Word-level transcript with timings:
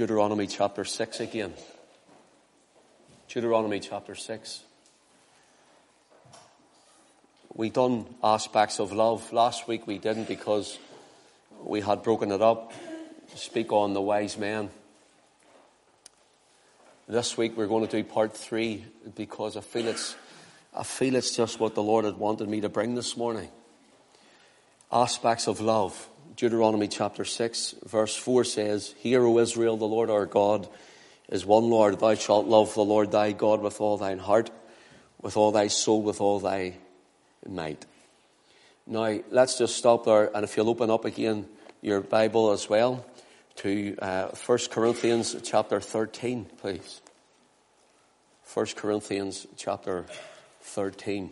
Deuteronomy 0.00 0.46
chapter 0.46 0.82
6 0.82 1.20
again. 1.20 1.52
Deuteronomy 3.28 3.80
chapter 3.80 4.14
6. 4.14 4.62
We 7.52 7.68
done 7.68 8.06
aspects 8.24 8.80
of 8.80 8.92
love. 8.92 9.30
Last 9.30 9.68
week 9.68 9.86
we 9.86 9.98
didn't 9.98 10.26
because 10.26 10.78
we 11.62 11.82
had 11.82 12.02
broken 12.02 12.32
it 12.32 12.40
up 12.40 12.72
speak 13.34 13.74
on 13.74 13.92
the 13.92 14.00
wise 14.00 14.38
man. 14.38 14.70
This 17.06 17.36
week 17.36 17.54
we're 17.54 17.66
going 17.66 17.86
to 17.86 17.96
do 17.98 18.02
part 18.02 18.34
three 18.34 18.86
because 19.14 19.54
I 19.58 19.60
feel 19.60 19.86
it's, 19.86 20.16
I 20.74 20.82
feel 20.82 21.14
it's 21.14 21.36
just 21.36 21.60
what 21.60 21.74
the 21.74 21.82
Lord 21.82 22.06
had 22.06 22.16
wanted 22.16 22.48
me 22.48 22.62
to 22.62 22.70
bring 22.70 22.94
this 22.94 23.18
morning. 23.18 23.50
Aspects 24.90 25.46
of 25.46 25.60
love. 25.60 26.08
Deuteronomy 26.40 26.88
chapter 26.88 27.22
6 27.22 27.74
verse 27.84 28.16
4 28.16 28.44
says, 28.44 28.94
Hear, 29.00 29.26
O 29.26 29.38
Israel, 29.40 29.76
the 29.76 29.84
Lord 29.84 30.08
our 30.08 30.24
God 30.24 30.66
is 31.28 31.44
one 31.44 31.68
Lord. 31.68 32.00
Thou 32.00 32.14
shalt 32.14 32.46
love 32.46 32.72
the 32.72 32.82
Lord 32.82 33.12
thy 33.12 33.32
God 33.32 33.60
with 33.60 33.78
all 33.78 33.98
thine 33.98 34.18
heart, 34.18 34.50
with 35.20 35.36
all 35.36 35.52
thy 35.52 35.66
soul, 35.66 36.00
with 36.00 36.18
all 36.22 36.40
thy 36.40 36.76
might. 37.46 37.84
Now, 38.86 39.18
let's 39.30 39.58
just 39.58 39.76
stop 39.76 40.06
there, 40.06 40.34
and 40.34 40.42
if 40.42 40.56
you'll 40.56 40.70
open 40.70 40.88
up 40.88 41.04
again 41.04 41.44
your 41.82 42.00
Bible 42.00 42.52
as 42.52 42.70
well 42.70 43.04
to 43.56 43.98
uh, 44.00 44.28
1 44.28 44.58
Corinthians 44.70 45.36
chapter 45.42 45.78
13, 45.78 46.46
please. 46.62 47.02
1 48.54 48.66
Corinthians 48.76 49.46
chapter 49.58 50.06
13. 50.62 51.30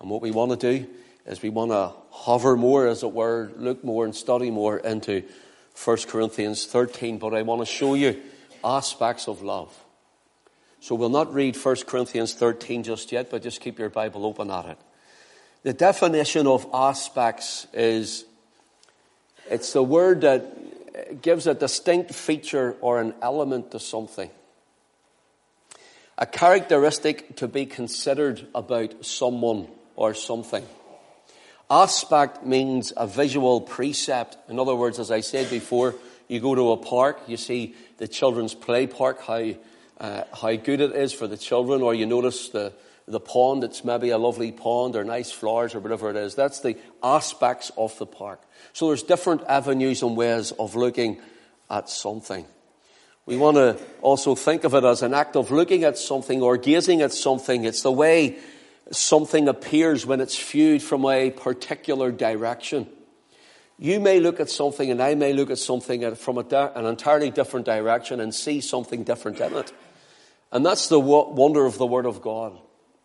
And 0.00 0.10
what 0.10 0.22
we 0.22 0.32
want 0.32 0.58
to 0.58 0.78
do 0.78 0.88
is 1.28 1.42
we 1.42 1.50
want 1.50 1.70
to 1.70 1.92
hover 2.10 2.56
more, 2.56 2.88
as 2.88 3.02
it 3.02 3.12
were, 3.12 3.52
look 3.56 3.84
more 3.84 4.06
and 4.06 4.14
study 4.14 4.50
more 4.50 4.78
into 4.78 5.22
1 5.84 5.96
Corinthians 6.08 6.64
13. 6.66 7.18
But 7.18 7.34
I 7.34 7.42
want 7.42 7.60
to 7.60 7.66
show 7.66 7.94
you 7.94 8.20
aspects 8.64 9.28
of 9.28 9.42
love. 9.42 9.72
So 10.80 10.94
we'll 10.94 11.10
not 11.10 11.32
read 11.34 11.56
1 11.56 11.76
Corinthians 11.86 12.34
13 12.34 12.82
just 12.82 13.12
yet, 13.12 13.30
but 13.30 13.42
just 13.42 13.60
keep 13.60 13.78
your 13.78 13.90
Bible 13.90 14.24
open 14.24 14.50
at 14.50 14.64
it. 14.66 14.78
The 15.64 15.74
definition 15.74 16.46
of 16.46 16.66
aspects 16.72 17.66
is 17.74 18.24
it's 19.50 19.72
the 19.72 19.82
word 19.82 20.22
that 20.22 21.20
gives 21.20 21.46
a 21.46 21.54
distinct 21.54 22.14
feature 22.14 22.74
or 22.80 23.00
an 23.00 23.12
element 23.20 23.72
to 23.72 23.80
something. 23.80 24.30
A 26.16 26.26
characteristic 26.26 27.36
to 27.36 27.48
be 27.48 27.66
considered 27.66 28.46
about 28.54 29.04
someone 29.04 29.68
or 29.94 30.14
something. 30.14 30.64
Aspect 31.70 32.44
means 32.44 32.92
a 32.96 33.06
visual 33.06 33.60
precept. 33.60 34.38
In 34.48 34.58
other 34.58 34.74
words, 34.74 34.98
as 34.98 35.10
I 35.10 35.20
said 35.20 35.50
before, 35.50 35.94
you 36.26 36.40
go 36.40 36.54
to 36.54 36.72
a 36.72 36.76
park, 36.76 37.20
you 37.26 37.36
see 37.36 37.74
the 37.98 38.08
children's 38.08 38.54
play 38.54 38.86
park, 38.86 39.20
how, 39.22 39.52
uh, 40.00 40.24
how 40.32 40.56
good 40.56 40.80
it 40.80 40.92
is 40.92 41.12
for 41.12 41.26
the 41.26 41.36
children, 41.36 41.82
or 41.82 41.94
you 41.94 42.06
notice 42.06 42.48
the, 42.48 42.72
the 43.06 43.20
pond, 43.20 43.64
it's 43.64 43.84
maybe 43.84 44.10
a 44.10 44.18
lovely 44.18 44.52
pond 44.52 44.96
or 44.96 45.04
nice 45.04 45.30
flowers 45.30 45.74
or 45.74 45.80
whatever 45.80 46.08
it 46.10 46.16
is. 46.16 46.34
That's 46.34 46.60
the 46.60 46.76
aspects 47.02 47.70
of 47.76 47.96
the 47.98 48.06
park. 48.06 48.40
So 48.72 48.88
there's 48.88 49.02
different 49.02 49.42
avenues 49.46 50.02
and 50.02 50.16
ways 50.16 50.52
of 50.52 50.74
looking 50.74 51.20
at 51.70 51.90
something. 51.90 52.46
We 53.26 53.36
want 53.36 53.56
to 53.56 53.76
also 54.00 54.34
think 54.34 54.64
of 54.64 54.72
it 54.72 54.84
as 54.84 55.02
an 55.02 55.12
act 55.12 55.36
of 55.36 55.50
looking 55.50 55.84
at 55.84 55.98
something 55.98 56.40
or 56.40 56.56
gazing 56.56 57.02
at 57.02 57.12
something. 57.12 57.64
It's 57.64 57.82
the 57.82 57.92
way 57.92 58.38
something 58.90 59.48
appears 59.48 60.06
when 60.06 60.20
it's 60.20 60.38
viewed 60.38 60.82
from 60.82 61.04
a 61.06 61.30
particular 61.30 62.10
direction. 62.10 62.88
You 63.78 64.00
may 64.00 64.18
look 64.18 64.40
at 64.40 64.50
something 64.50 64.90
and 64.90 65.00
I 65.00 65.14
may 65.14 65.32
look 65.32 65.50
at 65.50 65.58
something 65.58 66.14
from 66.16 66.38
an 66.38 66.84
entirely 66.84 67.30
different 67.30 67.66
direction 67.66 68.20
and 68.20 68.34
see 68.34 68.60
something 68.60 69.04
different 69.04 69.40
in 69.40 69.54
it. 69.54 69.72
And 70.50 70.64
that's 70.64 70.88
the 70.88 70.98
wonder 70.98 71.64
of 71.64 71.78
the 71.78 71.86
Word 71.86 72.06
of 72.06 72.20
God. 72.20 72.58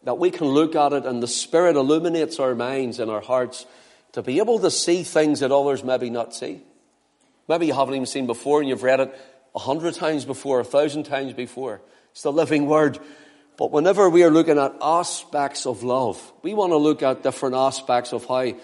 That 0.03 0.17
we 0.17 0.31
can 0.31 0.48
look 0.48 0.75
at 0.75 0.94
it 0.94 1.06
and 1.06 1.22
the 1.22 1.28
Spirit 1.28 1.75
illuminates 1.75 2.40
our 2.40 2.56
minds 2.56 3.00
and 3.00 3.12
our 3.12 3.22
hearts 3.22 3.66
to 4.13 4.22
be 4.22 4.40
able 4.40 4.59
to 4.59 4.72
see 4.72 5.03
things 5.03 5.41
that 5.41 5.52
others 5.52 5.84
maybe 5.84 6.09
not 6.09 6.34
see. 6.34 6.62
Maybe 7.47 7.68
you 7.68 7.74
haven't 7.74 7.96
even 7.96 8.06
seen 8.06 8.25
before 8.25 8.59
and 8.59 8.69
you've 8.69 8.84
read 8.84 9.00
it 9.00 9.13
a 9.56 9.59
hundred 9.59 9.94
times 9.94 10.25
before, 10.25 10.59
a 10.59 10.63
thousand 10.63 11.03
times 11.03 11.34
before. 11.34 11.81
It's 12.12 12.24
the 12.24 12.31
living 12.31 12.66
Word. 12.66 13.00
But 13.58 13.72
whenever 13.72 14.09
we 14.09 14.24
are 14.24 14.31
looking 14.31 14.58
at 14.58 14.75
aspects 14.81 15.66
of 15.66 15.84
love, 15.84 16.34
we 16.41 16.53
want 16.53 16.72
to 16.72 16.78
look 16.78 17.03
at 17.03 17.24
different 17.24 17.56
aspects 17.56 18.12
of 18.12 18.25
how, 18.25 18.36
I, 18.36 18.56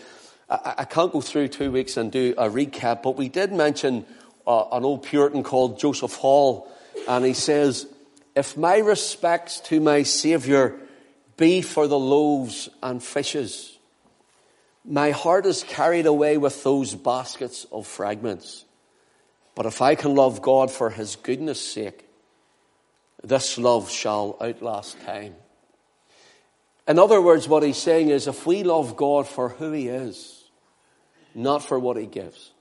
I 0.50 0.86
can't 0.86 1.12
go 1.12 1.22
through 1.22 1.50
two 1.50 1.72
weeks 1.72 1.96
and 1.98 2.12
do 2.12 2.34
a 2.38 2.50
recap, 2.50 3.04
but 3.04 3.16
we 3.16 3.30
did 3.30 3.52
mention 3.52 4.06
uh, 4.48 4.66
an 4.72 4.84
old 4.84 5.04
Puritan 5.04 5.44
called 5.44 5.80
Joseph 5.80 6.16
Hall, 6.16 6.68
and 7.08 7.24
he 7.24 7.34
says, 7.34 7.86
if 8.36 8.58
my 8.58 8.78
respects 8.78 9.60
to 9.62 9.80
my 9.80 10.04
Saviour 10.04 10.80
be 11.38 11.62
for 11.62 11.88
the 11.88 12.00
loaves 12.00 12.70
and 12.82 13.02
fishes, 13.02 13.78
my 14.84 15.12
heart 15.12 15.46
is 15.46 15.64
carried 15.64 16.08
away 16.08 16.38
with 16.38 16.64
those 16.64 16.96
baskets 16.96 17.66
of 17.72 17.86
fragments. 17.86 18.66
But 19.54 19.68
if 19.68 19.82
I 19.82 19.96
can 19.96 20.16
love 20.16 20.42
God 20.42 20.72
for 20.72 20.90
His 20.90 21.16
goodness 21.16 21.62
sake, 21.62 22.06
this 23.24 23.58
love 23.58 23.90
shall 23.90 24.38
outlast 24.42 25.00
time. 25.06 25.36
In 26.88 26.98
other 26.98 27.22
words, 27.22 27.48
what 27.48 27.64
he's 27.64 27.78
saying 27.78 28.10
is 28.10 28.28
if 28.28 28.46
we 28.46 28.64
love 28.64 28.96
God 28.96 29.28
for 29.28 29.50
who 29.50 29.72
he 29.72 29.88
is, 29.88 30.44
not 31.36 31.64
for 31.64 31.78
what 31.78 31.98
he 31.98 32.06
gives. 32.06 32.52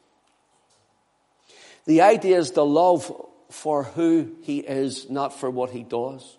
The 1.87 2.03
idea 2.03 2.39
is 2.39 2.53
the 2.53 2.67
love 2.67 3.11
for 3.51 3.85
who 3.85 4.37
he 4.43 4.59
is, 4.59 5.09
not 5.09 5.33
for 5.39 5.49
what 5.49 5.71
he 5.71 5.83
does. 5.83 6.37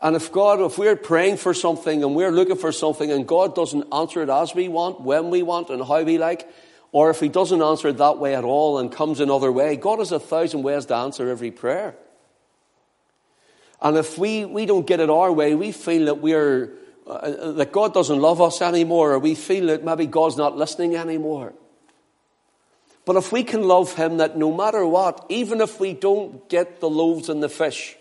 And 0.00 0.16
if 0.16 0.32
God, 0.32 0.60
if 0.60 0.78
we're 0.78 0.96
praying 0.96 1.36
for 1.36 1.54
something 1.54 2.02
and 2.02 2.16
we're 2.16 2.32
looking 2.32 2.56
for 2.56 2.72
something 2.72 3.12
and 3.12 3.28
God 3.28 3.54
doesn't 3.54 3.92
answer 3.92 4.22
it 4.22 4.30
as 4.30 4.54
we 4.54 4.68
want, 4.68 5.00
when 5.00 5.30
we 5.30 5.42
want, 5.42 5.68
and 5.68 5.84
how 5.84 6.02
we 6.02 6.18
like, 6.18 6.50
or 6.90 7.10
if 7.10 7.20
he 7.20 7.28
doesn't 7.28 7.62
answer 7.62 7.88
it 7.88 7.98
that 7.98 8.18
way 8.18 8.34
at 8.34 8.44
all 8.44 8.78
and 8.78 8.90
comes 8.90 9.20
another 9.20 9.52
way, 9.52 9.76
God 9.76 9.98
has 9.98 10.10
a 10.10 10.18
thousand 10.18 10.62
ways 10.62 10.86
to 10.86 10.96
answer 10.96 11.28
every 11.28 11.50
prayer. 11.50 11.94
And 13.82 13.96
if 13.96 14.16
we, 14.16 14.44
we 14.44 14.64
don't 14.64 14.86
get 14.86 15.00
it 15.00 15.10
our 15.10 15.32
way, 15.32 15.56
we 15.56 15.72
feel 15.72 16.06
that 16.06 16.20
we're, 16.20 16.72
uh, 17.04 17.52
that 17.52 17.72
God 17.72 17.92
doesn't 17.92 18.20
love 18.20 18.40
us 18.40 18.62
anymore, 18.62 19.12
or 19.12 19.18
we 19.18 19.34
feel 19.34 19.66
that 19.66 19.84
maybe 19.84 20.06
God's 20.06 20.36
not 20.36 20.56
listening 20.56 20.94
anymore. 20.94 21.52
But 23.04 23.16
if 23.16 23.32
we 23.32 23.42
can 23.42 23.64
love 23.64 23.94
Him, 23.94 24.18
that 24.18 24.36
no 24.36 24.54
matter 24.54 24.86
what, 24.86 25.26
even 25.28 25.60
if 25.60 25.80
we 25.80 25.94
don't 25.94 26.48
get 26.48 26.80
the 26.80 26.88
loaves 26.88 27.28
and 27.28 27.42
the 27.42 27.48
fish, 27.48 27.96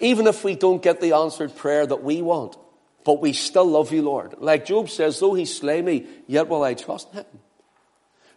even 0.00 0.26
if 0.26 0.42
we 0.42 0.54
don't 0.54 0.82
get 0.82 1.02
the 1.02 1.12
answered 1.12 1.54
prayer 1.54 1.86
that 1.86 2.02
we 2.02 2.22
want, 2.22 2.56
but 3.04 3.20
we 3.20 3.34
still 3.34 3.66
love 3.66 3.92
you, 3.92 4.02
Lord. 4.02 4.36
Like 4.38 4.64
Job 4.64 4.88
says, 4.88 5.20
though 5.20 5.34
he 5.34 5.44
slay 5.44 5.82
me, 5.82 6.06
yet 6.26 6.48
will 6.48 6.62
I 6.62 6.72
trust 6.72 7.12
him. 7.12 7.26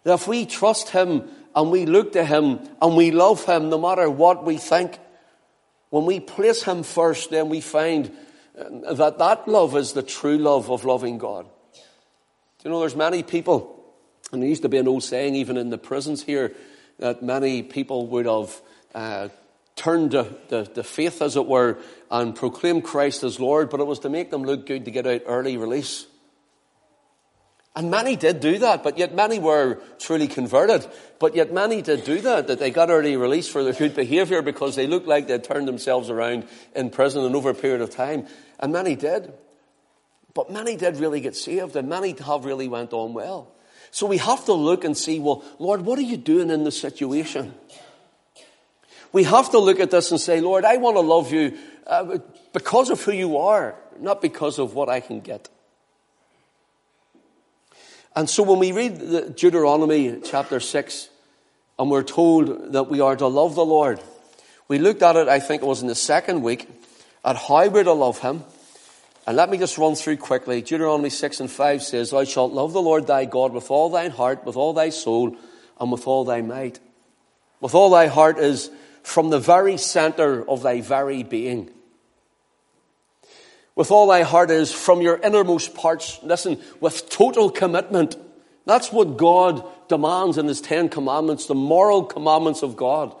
That 0.04 0.14
if 0.14 0.28
we 0.28 0.44
trust 0.44 0.90
him 0.90 1.28
and 1.54 1.70
we 1.70 1.86
look 1.86 2.12
to 2.12 2.24
him 2.24 2.60
and 2.80 2.96
we 2.96 3.10
love 3.10 3.44
him 3.44 3.70
no 3.70 3.78
matter 3.78 4.08
what 4.08 4.44
we 4.44 4.58
think, 4.58 4.98
when 5.90 6.06
we 6.06 6.20
place 6.20 6.62
Him 6.62 6.82
first, 6.82 7.30
then 7.30 7.48
we 7.48 7.60
find 7.60 8.10
uh, 8.58 8.94
that 8.94 9.18
that 9.18 9.46
love 9.46 9.76
is 9.76 9.92
the 9.92 10.02
true 10.02 10.38
love 10.38 10.70
of 10.70 10.84
loving 10.84 11.18
God. 11.18 11.46
Do 11.74 11.80
You 12.64 12.70
know, 12.70 12.80
there's 12.80 12.96
many 12.96 13.22
people, 13.22 13.84
and 14.32 14.42
there 14.42 14.48
used 14.48 14.62
to 14.62 14.68
be 14.68 14.78
an 14.78 14.88
old 14.88 15.02
saying 15.02 15.34
even 15.34 15.56
in 15.56 15.70
the 15.70 15.78
prisons 15.78 16.22
here, 16.22 16.54
that 16.98 17.22
many 17.22 17.62
people 17.62 18.06
would 18.08 18.26
have 18.26 18.60
uh, 18.94 19.28
turned 19.76 20.10
to 20.10 20.34
the, 20.48 20.70
the 20.74 20.84
faith, 20.84 21.22
as 21.22 21.36
it 21.36 21.46
were, 21.46 21.78
and 22.10 22.36
proclaimed 22.36 22.84
Christ 22.84 23.22
as 23.22 23.40
Lord, 23.40 23.70
but 23.70 23.80
it 23.80 23.86
was 23.86 24.00
to 24.00 24.10
make 24.10 24.30
them 24.30 24.44
look 24.44 24.66
good 24.66 24.84
to 24.84 24.90
get 24.90 25.06
out 25.06 25.22
early 25.26 25.56
release. 25.56 26.06
And 27.76 27.88
many 27.90 28.16
did 28.16 28.40
do 28.40 28.58
that, 28.58 28.82
but 28.82 28.98
yet 28.98 29.14
many 29.14 29.38
were 29.38 29.80
truly 30.00 30.26
converted. 30.26 30.86
But 31.20 31.36
yet 31.36 31.52
many 31.52 31.82
did 31.82 32.04
do 32.04 32.20
that, 32.22 32.48
that 32.48 32.58
they 32.58 32.70
got 32.70 32.90
early 32.90 33.16
release 33.16 33.48
for 33.48 33.62
their 33.62 33.72
good 33.72 33.94
behavior 33.94 34.42
because 34.42 34.74
they 34.74 34.88
looked 34.88 35.06
like 35.06 35.28
they'd 35.28 35.44
turned 35.44 35.68
themselves 35.68 36.10
around 36.10 36.48
in 36.74 36.90
prison 36.90 37.24
and 37.24 37.36
over 37.36 37.50
a 37.50 37.54
period 37.54 37.80
of 37.80 37.90
time. 37.90 38.26
And 38.58 38.72
many 38.72 38.96
did. 38.96 39.32
But 40.34 40.50
many 40.50 40.76
did 40.76 40.96
really 40.96 41.20
get 41.20 41.36
saved 41.36 41.76
and 41.76 41.88
many 41.88 42.12
have 42.26 42.44
really 42.44 42.66
went 42.66 42.92
on 42.92 43.14
well. 43.14 43.52
So 43.92 44.06
we 44.06 44.18
have 44.18 44.44
to 44.46 44.52
look 44.52 44.84
and 44.84 44.96
see, 44.96 45.20
well, 45.20 45.44
Lord, 45.58 45.82
what 45.82 45.98
are 45.98 46.02
you 46.02 46.16
doing 46.16 46.50
in 46.50 46.64
this 46.64 46.80
situation? 46.80 47.54
We 49.12 49.24
have 49.24 49.50
to 49.50 49.58
look 49.58 49.80
at 49.80 49.90
this 49.90 50.10
and 50.10 50.20
say, 50.20 50.40
Lord, 50.40 50.64
I 50.64 50.76
want 50.76 50.96
to 50.96 51.00
love 51.00 51.32
you 51.32 51.56
uh, 51.86 52.18
because 52.52 52.90
of 52.90 53.02
who 53.02 53.12
you 53.12 53.38
are, 53.38 53.74
not 53.98 54.22
because 54.22 54.58
of 54.58 54.74
what 54.74 54.88
I 54.88 55.00
can 55.00 55.20
get. 55.20 55.48
And 58.16 58.28
so 58.28 58.42
when 58.42 58.58
we 58.58 58.72
read 58.72 59.36
Deuteronomy 59.36 60.20
chapter 60.24 60.60
6, 60.60 61.08
and 61.78 61.90
we're 61.90 62.02
told 62.02 62.72
that 62.72 62.90
we 62.90 63.00
are 63.00 63.16
to 63.16 63.26
love 63.26 63.54
the 63.54 63.64
Lord, 63.64 64.00
we 64.68 64.78
looked 64.78 65.02
at 65.02 65.16
it, 65.16 65.28
I 65.28 65.40
think 65.40 65.62
it 65.62 65.66
was 65.66 65.82
in 65.82 65.88
the 65.88 65.94
second 65.94 66.42
week, 66.42 66.68
at 67.24 67.36
how 67.36 67.68
we're 67.68 67.84
to 67.84 67.92
love 67.92 68.18
Him. 68.18 68.44
And 69.26 69.36
let 69.36 69.50
me 69.50 69.58
just 69.58 69.78
run 69.78 69.94
through 69.94 70.16
quickly. 70.16 70.60
Deuteronomy 70.60 71.10
6 71.10 71.40
and 71.40 71.50
5 71.50 71.82
says, 71.82 72.10
Thou 72.10 72.24
shalt 72.24 72.52
love 72.52 72.72
the 72.72 72.82
Lord 72.82 73.06
thy 73.06 73.26
God 73.26 73.52
with 73.52 73.70
all 73.70 73.90
thine 73.90 74.10
heart, 74.10 74.44
with 74.44 74.56
all 74.56 74.72
thy 74.72 74.90
soul, 74.90 75.36
and 75.78 75.92
with 75.92 76.06
all 76.06 76.24
thy 76.24 76.40
might. 76.40 76.80
with 77.60 77.74
all 77.74 77.90
thy 77.90 78.06
heart 78.06 78.38
is 78.38 78.70
from 79.02 79.30
the 79.30 79.38
very 79.38 79.76
center 79.76 80.48
of 80.48 80.62
thy 80.62 80.80
very 80.80 81.22
being. 81.22 81.70
With 83.80 83.90
all 83.90 84.08
thy 84.08 84.24
heart 84.24 84.50
is 84.50 84.70
from 84.70 85.00
your 85.00 85.16
innermost 85.16 85.74
parts. 85.74 86.22
Listen, 86.22 86.60
with 86.80 87.08
total 87.08 87.48
commitment. 87.48 88.14
That's 88.66 88.92
what 88.92 89.16
God 89.16 89.64
demands 89.88 90.36
in 90.36 90.48
His 90.48 90.60
Ten 90.60 90.90
Commandments, 90.90 91.46
the 91.46 91.54
moral 91.54 92.04
commandments 92.04 92.62
of 92.62 92.76
God. 92.76 93.16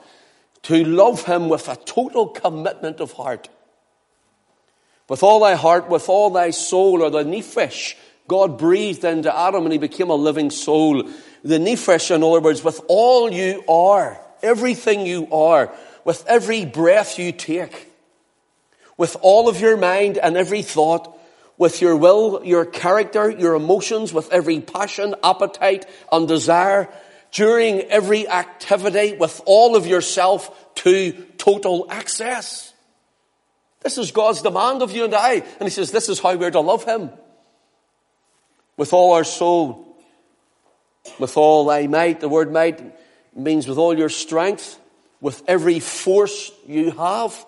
To 0.64 0.84
love 0.84 1.24
Him 1.24 1.48
with 1.48 1.66
a 1.70 1.76
total 1.76 2.28
commitment 2.28 3.00
of 3.00 3.12
heart. 3.12 3.48
With 5.08 5.22
all 5.22 5.40
thy 5.40 5.54
heart, 5.54 5.88
with 5.88 6.10
all 6.10 6.28
thy 6.28 6.50
soul, 6.50 7.00
or 7.00 7.08
the 7.08 7.24
nephesh, 7.24 7.94
God 8.28 8.58
breathed 8.58 9.02
into 9.02 9.34
Adam 9.34 9.64
and 9.64 9.72
he 9.72 9.78
became 9.78 10.10
a 10.10 10.14
living 10.14 10.50
soul. 10.50 11.04
The 11.42 11.58
nephesh, 11.58 12.14
in 12.14 12.22
other 12.22 12.40
words, 12.40 12.62
with 12.62 12.82
all 12.86 13.32
you 13.32 13.64
are, 13.66 14.20
everything 14.42 15.06
you 15.06 15.26
are, 15.32 15.72
with 16.04 16.22
every 16.26 16.66
breath 16.66 17.18
you 17.18 17.32
take, 17.32 17.89
with 19.00 19.16
all 19.22 19.48
of 19.48 19.58
your 19.58 19.78
mind 19.78 20.18
and 20.18 20.36
every 20.36 20.60
thought, 20.60 21.18
with 21.56 21.80
your 21.80 21.96
will, 21.96 22.44
your 22.44 22.66
character, 22.66 23.30
your 23.30 23.54
emotions, 23.54 24.12
with 24.12 24.30
every 24.30 24.60
passion, 24.60 25.14
appetite, 25.24 25.86
and 26.12 26.28
desire, 26.28 26.86
during 27.32 27.80
every 27.84 28.28
activity, 28.28 29.16
with 29.16 29.40
all 29.46 29.74
of 29.74 29.86
yourself 29.86 30.74
to 30.74 31.12
total 31.38 31.86
access. 31.88 32.74
This 33.80 33.96
is 33.96 34.12
God's 34.12 34.42
demand 34.42 34.82
of 34.82 34.92
you 34.92 35.04
and 35.04 35.14
I. 35.14 35.36
And 35.58 35.62
He 35.62 35.70
says, 35.70 35.90
this 35.90 36.10
is 36.10 36.20
how 36.20 36.36
we're 36.36 36.50
to 36.50 36.60
love 36.60 36.84
Him. 36.84 37.08
With 38.76 38.92
all 38.92 39.14
our 39.14 39.24
soul, 39.24 39.96
with 41.18 41.38
all 41.38 41.64
thy 41.64 41.86
might. 41.86 42.20
The 42.20 42.28
word 42.28 42.52
might 42.52 42.82
means 43.34 43.66
with 43.66 43.78
all 43.78 43.96
your 43.96 44.10
strength, 44.10 44.78
with 45.22 45.42
every 45.48 45.80
force 45.80 46.52
you 46.66 46.90
have, 46.90 47.46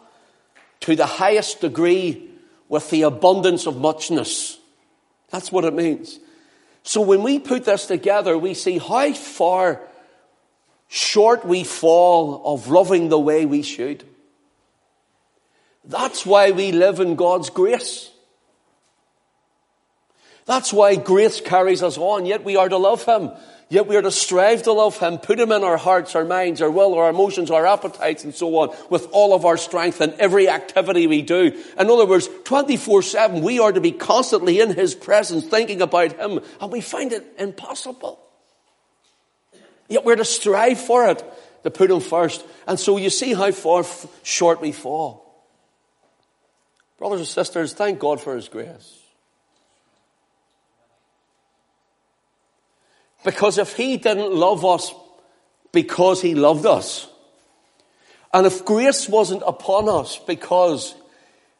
to 0.82 0.96
the 0.96 1.06
highest 1.06 1.60
degree, 1.60 2.28
with 2.68 2.88
the 2.88 3.02
abundance 3.02 3.66
of 3.66 3.76
muchness. 3.76 4.58
That's 5.30 5.52
what 5.52 5.64
it 5.64 5.74
means. 5.74 6.18
So 6.82 7.02
when 7.02 7.22
we 7.22 7.38
put 7.38 7.66
this 7.66 7.84
together, 7.84 8.38
we 8.38 8.54
see 8.54 8.78
how 8.78 9.12
far 9.12 9.80
short 10.88 11.44
we 11.44 11.64
fall 11.64 12.42
of 12.46 12.68
loving 12.68 13.10
the 13.10 13.18
way 13.18 13.44
we 13.44 13.62
should. 13.62 14.04
That's 15.84 16.24
why 16.24 16.52
we 16.52 16.72
live 16.72 16.98
in 16.98 17.14
God's 17.14 17.50
grace. 17.50 18.10
That's 20.46 20.72
why 20.72 20.96
grace 20.96 21.42
carries 21.42 21.82
us 21.82 21.98
on, 21.98 22.26
yet 22.26 22.42
we 22.42 22.56
are 22.56 22.68
to 22.68 22.78
love 22.78 23.04
Him. 23.04 23.30
Yet 23.72 23.86
we 23.86 23.96
are 23.96 24.02
to 24.02 24.10
strive 24.10 24.64
to 24.64 24.72
love 24.72 24.98
Him, 24.98 25.16
put 25.16 25.40
Him 25.40 25.50
in 25.50 25.64
our 25.64 25.78
hearts, 25.78 26.14
our 26.14 26.26
minds, 26.26 26.60
our 26.60 26.70
will, 26.70 26.92
our 26.92 27.08
emotions, 27.08 27.50
our 27.50 27.64
appetites, 27.64 28.22
and 28.22 28.34
so 28.34 28.54
on, 28.58 28.76
with 28.90 29.08
all 29.12 29.32
of 29.32 29.46
our 29.46 29.56
strength 29.56 30.02
in 30.02 30.12
every 30.18 30.46
activity 30.46 31.06
we 31.06 31.22
do. 31.22 31.58
In 31.78 31.88
other 31.88 32.04
words, 32.04 32.28
24-7, 32.28 33.40
we 33.40 33.60
are 33.60 33.72
to 33.72 33.80
be 33.80 33.92
constantly 33.92 34.60
in 34.60 34.74
His 34.74 34.94
presence, 34.94 35.46
thinking 35.46 35.80
about 35.80 36.12
Him, 36.18 36.40
and 36.60 36.70
we 36.70 36.82
find 36.82 37.14
it 37.14 37.24
impossible. 37.38 38.20
Yet 39.88 40.04
we're 40.04 40.16
to 40.16 40.24
strive 40.26 40.78
for 40.78 41.08
it, 41.08 41.24
to 41.62 41.70
put 41.70 41.90
Him 41.90 42.00
first. 42.00 42.44
And 42.66 42.78
so 42.78 42.98
you 42.98 43.08
see 43.08 43.32
how 43.32 43.52
far 43.52 43.86
short 44.22 44.60
we 44.60 44.72
fall. 44.72 45.48
Brothers 46.98 47.20
and 47.20 47.28
sisters, 47.28 47.72
thank 47.72 48.00
God 48.00 48.20
for 48.20 48.36
His 48.36 48.50
grace. 48.50 49.01
Because 53.24 53.58
if 53.58 53.76
he 53.76 53.96
didn't 53.96 54.32
love 54.32 54.64
us 54.64 54.92
because 55.72 56.20
he 56.20 56.34
loved 56.34 56.66
us, 56.66 57.08
and 58.34 58.46
if 58.46 58.64
grace 58.64 59.08
wasn't 59.08 59.42
upon 59.46 59.88
us 59.88 60.18
because 60.18 60.94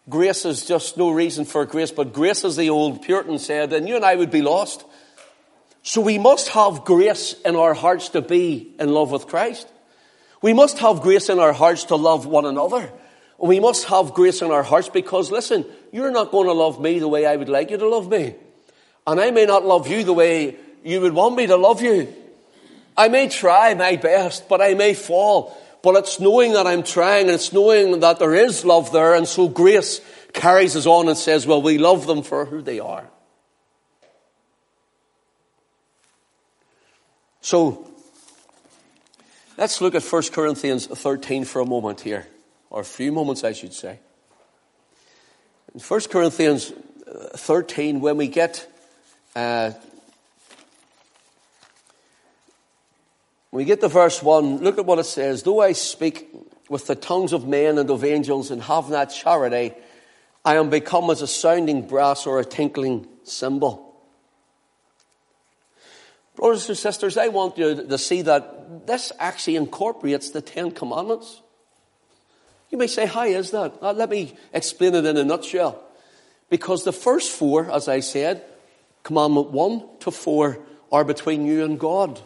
grace 0.09 0.45
is 0.45 0.65
just 0.65 0.97
no 0.97 1.11
reason 1.11 1.45
for 1.45 1.65
grace, 1.65 1.91
but 1.91 2.13
grace, 2.13 2.45
as 2.45 2.57
the 2.57 2.71
old 2.71 3.03
Puritan 3.03 3.39
said, 3.39 3.71
then 3.71 3.87
you 3.87 3.97
and 3.97 4.05
I 4.05 4.17
would 4.17 4.31
be 4.31 4.43
lost. 4.43 4.85
So 5.83 6.01
we 6.01 6.19
must 6.19 6.49
have 6.51 6.85
grace 6.85 7.35
in 7.45 7.57
our 7.57 7.75
hearts 7.75 8.11
to 8.11 8.23
be 8.23 8.75
in 8.79 8.89
love 8.89 9.11
with 9.11 9.27
Christ. 9.27 9.69
We 10.41 10.53
must 10.53 10.79
have 10.79 11.03
grace 11.03 11.29
in 11.29 11.39
our 11.39 11.53
hearts 11.53 11.85
to 11.85 11.97
love 11.97 12.27
one 12.27 12.47
another. 12.47 12.91
We 13.39 13.61
must 13.61 13.87
have 13.87 14.15
grace 14.15 14.43
in 14.43 14.51
our 14.51 14.63
hearts 14.63 14.89
because 14.89 15.31
listen, 15.31 15.65
you're 15.93 16.11
not 16.11 16.31
going 16.31 16.47
to 16.47 16.53
love 16.53 16.81
me 16.81 16.99
the 16.99 17.09
way 17.09 17.27
I 17.27 17.37
would 17.37 17.49
like 17.49 17.71
you 17.71 17.77
to 17.77 17.89
love 17.89 18.09
me. 18.09 18.35
And 19.07 19.21
I 19.21 19.31
may 19.31 19.47
not 19.47 19.65
love 19.65 19.89
you 19.89 20.05
the 20.05 20.13
way 20.13 20.57
you 20.85 21.01
would 21.01 21.13
want 21.13 21.37
me 21.37 21.47
to 21.47 21.57
love 21.57 21.83
you. 21.83 22.13
I 22.97 23.09
may 23.09 23.29
try 23.29 23.75
my 23.75 23.97
best, 23.97 24.49
but 24.49 24.61
I 24.61 24.75
may 24.75 24.95
fall. 24.95 25.57
But 25.83 25.97
it's 25.97 26.21
knowing 26.21 26.53
that 26.53 26.67
I'm 26.67 26.83
trying 26.83 27.27
and 27.27 27.35
it's 27.35 27.53
knowing 27.53 28.01
that 28.01 28.19
there 28.19 28.35
is 28.35 28.65
love 28.65 28.93
there 28.93 29.15
and 29.15 29.27
so 29.27 29.49
grace 29.49 30.01
carries 30.33 30.77
us 30.77 30.87
on 30.87 31.09
and 31.09 31.17
says, 31.17 31.47
well, 31.47 31.61
we 31.61 31.79
love 31.79 32.07
them 32.07 32.23
for 32.23 32.45
who 32.45 32.63
they 32.63 32.79
are. 32.81 33.09
So, 37.41 37.91
let's 39.59 39.81
look 39.81 39.97
at 39.97 40.05
1 40.05 40.23
Corinthians 40.33 40.87
13 40.87 41.45
for 41.45 41.61
a 41.61 41.67
moment 41.67 42.01
here. 42.01 42.29
Or 42.71 42.81
a 42.81 42.85
few 42.85 43.11
moments, 43.11 43.43
I 43.43 43.53
should 43.53 43.75
say. 43.75 43.99
In 45.75 45.81
1 45.81 46.01
Corinthians 46.03 46.73
13, 47.35 48.01
when 48.01 48.17
we 48.17 48.29
get 48.29 48.67
uh, 49.35 49.73
When 53.53 53.59
we 53.59 53.65
get 53.67 53.83
to 53.83 53.89
verse 53.89 54.23
1, 54.23 54.63
look 54.63 54.79
at 54.79 54.87
what 54.87 54.99
it 54.99 55.05
says. 55.05 55.43
Though 55.43 55.61
I 55.61 55.73
speak 55.73 56.27
with 56.71 56.87
the 56.87 56.95
tongues 56.95 57.35
of 57.35 57.47
men 57.47 57.77
and 57.77 57.91
of 57.91 58.03
angels 58.03 58.51
and 58.51 58.63
have 58.63 58.89
not 58.89 59.11
charity, 59.11 59.75
I 60.43 60.57
am 60.57 60.71
become 60.71 61.11
as 61.11 61.21
a 61.21 61.27
sounding 61.27 61.87
brass 61.87 62.27
or 62.27 62.41
a 62.41 62.47
tinkling 62.47 63.07
cymbal. 63.25 63.95
Brothers 66.35 66.67
and 66.71 66.79
sisters, 66.79 67.19
I 67.19 67.29
want 67.29 67.59
you 67.59 67.75
to 67.75 67.99
see 67.99 68.23
that 68.23 68.87
this 68.87 69.13
actually 69.19 69.57
incorporates 69.57 70.31
the 70.31 70.41
Ten 70.41 70.71
Commandments. 70.71 71.43
You 72.71 72.79
may 72.79 72.87
say, 72.87 73.05
how 73.05 73.25
is 73.25 73.51
that? 73.51 73.75
Uh, 73.83 73.93
let 73.93 74.09
me 74.09 74.35
explain 74.55 74.95
it 74.95 75.05
in 75.05 75.19
a 75.19 75.25
nutshell. 75.25 75.79
Because 76.49 76.85
the 76.85 76.93
first 76.93 77.31
four, 77.31 77.71
as 77.71 77.87
I 77.87 78.01
said, 78.01 78.43
commandment 79.03 79.51
one 79.51 79.85
to 80.01 80.11
four, 80.11 80.59
are 80.91 81.05
between 81.05 81.45
you 81.45 81.67
and 81.67 81.79
God. 81.79 82.19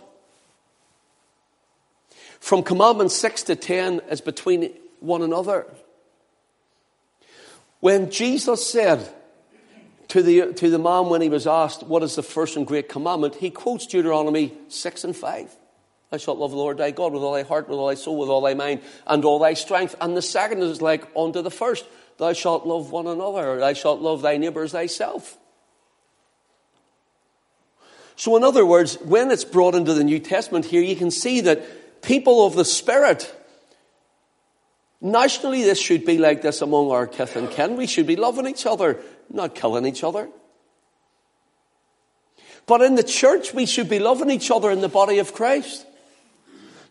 From 2.46 2.62
commandment 2.62 3.10
6 3.10 3.42
to 3.42 3.56
10 3.56 4.02
is 4.08 4.20
between 4.20 4.72
one 5.00 5.20
another. 5.20 5.66
When 7.80 8.08
Jesus 8.12 8.70
said 8.70 9.12
to 10.06 10.22
the, 10.22 10.52
to 10.52 10.70
the 10.70 10.78
man 10.78 11.08
when 11.08 11.22
he 11.22 11.28
was 11.28 11.48
asked, 11.48 11.82
what 11.82 12.04
is 12.04 12.14
the 12.14 12.22
first 12.22 12.56
and 12.56 12.64
great 12.64 12.88
commandment? 12.88 13.34
He 13.34 13.50
quotes 13.50 13.84
Deuteronomy 13.88 14.52
6 14.68 15.02
and 15.02 15.16
5. 15.16 15.56
Thou 16.12 16.18
shalt 16.18 16.38
love 16.38 16.52
the 16.52 16.56
Lord 16.56 16.78
thy 16.78 16.92
God 16.92 17.12
with 17.12 17.24
all 17.24 17.32
thy 17.32 17.42
heart, 17.42 17.68
with 17.68 17.80
all 17.80 17.88
thy 17.88 17.94
soul, 17.94 18.16
with 18.16 18.28
all 18.28 18.42
thy 18.42 18.54
mind, 18.54 18.82
and 19.08 19.24
all 19.24 19.40
thy 19.40 19.54
strength. 19.54 19.96
And 20.00 20.16
the 20.16 20.22
second 20.22 20.62
is 20.62 20.80
like 20.80 21.04
unto 21.16 21.42
the 21.42 21.50
first. 21.50 21.84
Thou 22.18 22.32
shalt 22.32 22.64
love 22.64 22.92
one 22.92 23.08
another, 23.08 23.58
thou 23.58 23.72
shalt 23.72 24.00
love 24.00 24.22
thy 24.22 24.36
neighbour 24.36 24.62
as 24.62 24.70
thyself. 24.70 25.36
So 28.14 28.36
in 28.36 28.44
other 28.44 28.64
words, 28.64 29.00
when 29.00 29.32
it's 29.32 29.44
brought 29.44 29.74
into 29.74 29.94
the 29.94 30.04
New 30.04 30.20
Testament 30.20 30.66
here, 30.66 30.80
you 30.80 30.94
can 30.94 31.10
see 31.10 31.40
that 31.40 31.64
people 32.06 32.46
of 32.46 32.54
the 32.54 32.64
Spirit. 32.64 33.34
Nationally, 35.02 35.62
this 35.62 35.78
should 35.78 36.06
be 36.06 36.16
like 36.16 36.40
this 36.40 36.62
among 36.62 36.90
our 36.90 37.06
kith 37.06 37.36
and 37.36 37.50
kin. 37.50 37.76
We 37.76 37.86
should 37.86 38.06
be 38.06 38.16
loving 38.16 38.46
each 38.46 38.64
other, 38.64 38.98
not 39.28 39.54
killing 39.54 39.84
each 39.84 40.02
other. 40.02 40.28
But 42.66 42.80
in 42.80 42.94
the 42.94 43.02
church, 43.02 43.52
we 43.52 43.66
should 43.66 43.88
be 43.88 43.98
loving 43.98 44.30
each 44.30 44.50
other 44.50 44.70
in 44.70 44.80
the 44.80 44.88
body 44.88 45.18
of 45.18 45.34
Christ. 45.34 45.84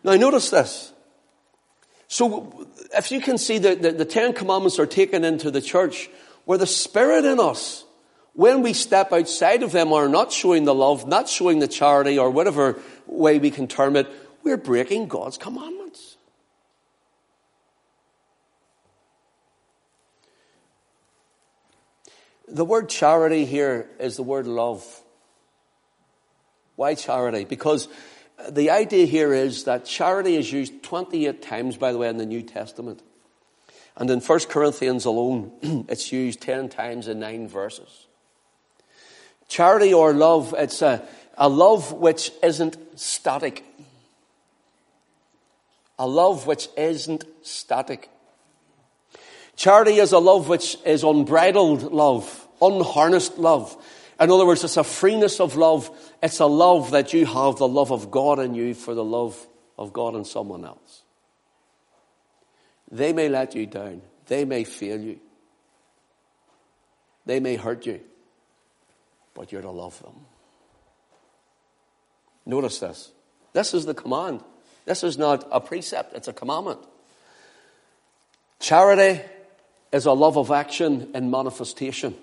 Now, 0.04 0.14
notice 0.14 0.50
this. 0.50 0.92
So, 2.08 2.66
if 2.96 3.10
you 3.10 3.20
can 3.20 3.36
see 3.38 3.58
that 3.58 3.82
the, 3.82 3.92
the 3.92 4.04
Ten 4.04 4.32
Commandments 4.32 4.78
are 4.78 4.86
taken 4.86 5.24
into 5.24 5.50
the 5.50 5.60
church, 5.60 6.08
where 6.44 6.58
the 6.58 6.66
Spirit 6.66 7.24
in 7.24 7.40
us, 7.40 7.84
when 8.34 8.62
we 8.62 8.72
step 8.72 9.12
outside 9.12 9.62
of 9.62 9.72
them, 9.72 9.92
are 9.92 10.08
not 10.08 10.30
showing 10.30 10.64
the 10.64 10.74
love, 10.74 11.08
not 11.08 11.28
showing 11.28 11.58
the 11.58 11.68
charity, 11.68 12.18
or 12.18 12.30
whatever 12.30 12.78
way 13.06 13.38
we 13.38 13.50
can 13.50 13.66
term 13.66 13.96
it, 13.96 14.06
we're 14.46 14.56
breaking 14.56 15.08
God's 15.08 15.36
commandments. 15.36 16.16
The 22.46 22.64
word 22.64 22.88
charity 22.88 23.44
here 23.44 23.90
is 23.98 24.14
the 24.14 24.22
word 24.22 24.46
love. 24.46 24.86
Why 26.76 26.94
charity? 26.94 27.44
Because 27.44 27.88
the 28.48 28.70
idea 28.70 29.06
here 29.06 29.34
is 29.34 29.64
that 29.64 29.84
charity 29.84 30.36
is 30.36 30.52
used 30.52 30.80
28 30.84 31.42
times, 31.42 31.76
by 31.76 31.90
the 31.90 31.98
way, 31.98 32.08
in 32.08 32.16
the 32.16 32.24
New 32.24 32.42
Testament. 32.42 33.02
And 33.96 34.08
in 34.08 34.20
1 34.20 34.40
Corinthians 34.48 35.06
alone, 35.06 35.50
it's 35.88 36.12
used 36.12 36.40
10 36.40 36.68
times 36.68 37.08
in 37.08 37.18
9 37.18 37.48
verses. 37.48 38.06
Charity 39.48 39.92
or 39.92 40.12
love, 40.12 40.54
it's 40.56 40.82
a, 40.82 41.04
a 41.36 41.48
love 41.48 41.92
which 41.92 42.30
isn't 42.44 42.76
static. 42.94 43.64
A 45.98 46.06
love 46.06 46.46
which 46.46 46.68
isn't 46.76 47.24
static. 47.42 48.10
Charity 49.56 49.96
is 49.96 50.12
a 50.12 50.18
love 50.18 50.48
which 50.48 50.76
is 50.84 51.02
unbridled 51.02 51.92
love, 51.92 52.46
unharnessed 52.60 53.38
love. 53.38 53.74
In 54.20 54.30
other 54.30 54.46
words, 54.46 54.64
it's 54.64 54.76
a 54.76 54.84
freeness 54.84 55.40
of 55.40 55.56
love. 55.56 55.90
It's 56.22 56.40
a 56.40 56.46
love 56.46 56.90
that 56.90 57.12
you 57.12 57.26
have 57.26 57.56
the 57.56 57.68
love 57.68 57.90
of 57.90 58.10
God 58.10 58.38
in 58.38 58.54
you 58.54 58.74
for 58.74 58.94
the 58.94 59.04
love 59.04 59.46
of 59.78 59.92
God 59.92 60.14
in 60.14 60.24
someone 60.24 60.64
else. 60.64 61.02
They 62.90 63.12
may 63.12 63.28
let 63.28 63.54
you 63.54 63.66
down. 63.66 64.02
They 64.26 64.44
may 64.44 64.64
fail 64.64 65.00
you. 65.00 65.20
They 67.24 67.40
may 67.40 67.56
hurt 67.56 67.86
you. 67.86 68.00
But 69.34 69.52
you're 69.52 69.62
to 69.62 69.70
love 69.70 70.00
them. 70.02 70.14
Notice 72.46 72.78
this. 72.78 73.12
This 73.52 73.74
is 73.74 73.84
the 73.86 73.94
command. 73.94 74.42
This 74.86 75.04
is 75.04 75.18
not 75.18 75.46
a 75.52 75.60
precept, 75.60 76.14
it's 76.14 76.28
a 76.28 76.32
commandment. 76.32 76.80
Charity 78.60 79.20
is 79.92 80.06
a 80.06 80.12
love 80.12 80.38
of 80.38 80.50
action 80.50 81.10
and 81.12 81.30
manifestation. 81.30 82.14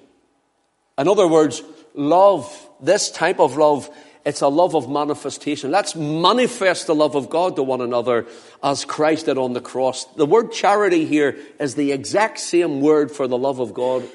In 0.98 1.08
other 1.08 1.28
words, 1.28 1.62
love, 1.94 2.70
this 2.80 3.12
type 3.12 3.40
of 3.40 3.58
love, 3.58 3.90
it's 4.26 4.42
a 4.42 4.48
love 4.48 4.76
of 4.76 4.90
manifestation. 4.90 5.72
Let's 5.72 5.96
manifest 5.96 6.88
the 6.88 6.96
love 6.96 7.16
of 7.16 7.30
God 7.30 7.56
to 7.58 7.64
one 7.64 7.82
another 7.82 8.26
as 8.64 8.86
Christ 8.86 9.26
did 9.26 9.38
on 9.38 9.54
the 9.54 9.62
cross. 9.62 10.06
The 10.16 10.26
word 10.26 10.52
charity 10.52 11.06
here 11.06 11.38
is 11.60 11.76
the 11.76 11.92
exact 11.92 12.40
same 12.40 12.80
word 12.80 13.12
for 13.12 13.28
the 13.28 13.38
love 13.38 13.60
of 13.60 13.74
God 13.74 14.08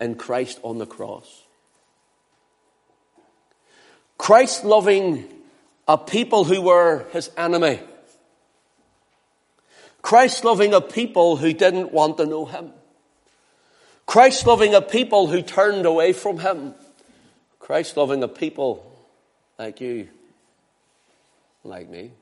in 0.00 0.14
Christ 0.14 0.60
on 0.62 0.78
the 0.78 0.86
cross. 0.86 1.42
Christ 4.18 4.64
loving 4.64 5.26
a 5.88 5.98
people 5.98 6.44
who 6.44 6.62
were 6.62 7.06
his 7.12 7.30
enemy. 7.36 7.80
Christ 10.06 10.44
loving 10.44 10.72
a 10.72 10.80
people 10.80 11.36
who 11.36 11.52
didn't 11.52 11.90
want 11.90 12.18
to 12.18 12.26
know 12.26 12.44
him. 12.44 12.70
Christ 14.06 14.46
loving 14.46 14.72
a 14.72 14.80
people 14.80 15.26
who 15.26 15.42
turned 15.42 15.84
away 15.84 16.12
from 16.12 16.38
him. 16.38 16.74
Christ 17.58 17.96
loving 17.96 18.22
a 18.22 18.28
people 18.28 18.88
like 19.58 19.80
you, 19.80 20.06
like 21.64 21.90
me. 21.90 22.12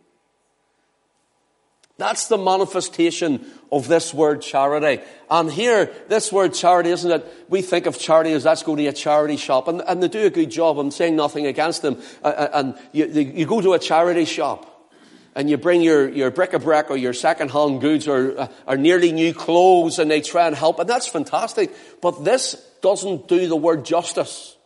That's 1.99 2.29
the 2.29 2.39
manifestation 2.39 3.45
of 3.71 3.87
this 3.87 4.15
word 4.15 4.41
charity. 4.41 5.03
And 5.31 5.53
here, 5.53 5.93
this 6.09 6.33
word 6.33 6.55
charity, 6.55 6.89
isn't 6.89 7.11
it? 7.11 7.47
We 7.51 7.61
think 7.61 7.85
of 7.85 7.99
charity 7.99 8.33
as 8.33 8.47
let's 8.47 8.63
go 8.63 8.75
to 8.75 8.87
a 8.87 8.95
charity 8.95 9.37
shop. 9.37 9.69
And, 9.69 9.83
and 9.87 10.03
they 10.03 10.09
do 10.09 10.25
a 10.25 10.31
good 10.31 10.51
job. 10.51 10.79
I'm 10.79 10.91
saying 10.91 11.17
nothing 11.17 11.45
against 11.45 11.83
them. 11.83 12.01
Uh, 12.23 12.29
uh 12.29 12.49
and 12.55 12.79
you, 12.93 13.05
you 13.09 13.45
go 13.45 13.61
to 13.61 13.75
a 13.75 13.79
charity 13.79 14.25
shop 14.25 14.71
and 15.35 15.51
you 15.51 15.57
bring 15.57 15.83
your, 15.83 16.09
your 16.09 16.31
bric-a-brac 16.31 16.91
or 16.91 16.97
your 16.97 17.13
second-hand 17.13 17.81
goods 17.81 18.07
or, 18.07 18.39
uh, 18.39 18.49
or 18.67 18.77
nearly 18.77 19.13
new 19.13 19.35
clothes 19.35 19.99
and 19.99 20.11
they 20.11 20.21
try 20.21 20.47
and 20.47 20.55
help. 20.55 20.79
And 20.79 20.89
that's 20.89 21.09
fantastic. 21.09 21.71
But 22.01 22.25
this 22.25 22.55
doesn't 22.83 23.29
do 23.29 23.49
the 23.49 23.57
word 23.57 23.85
justice. 23.85 24.57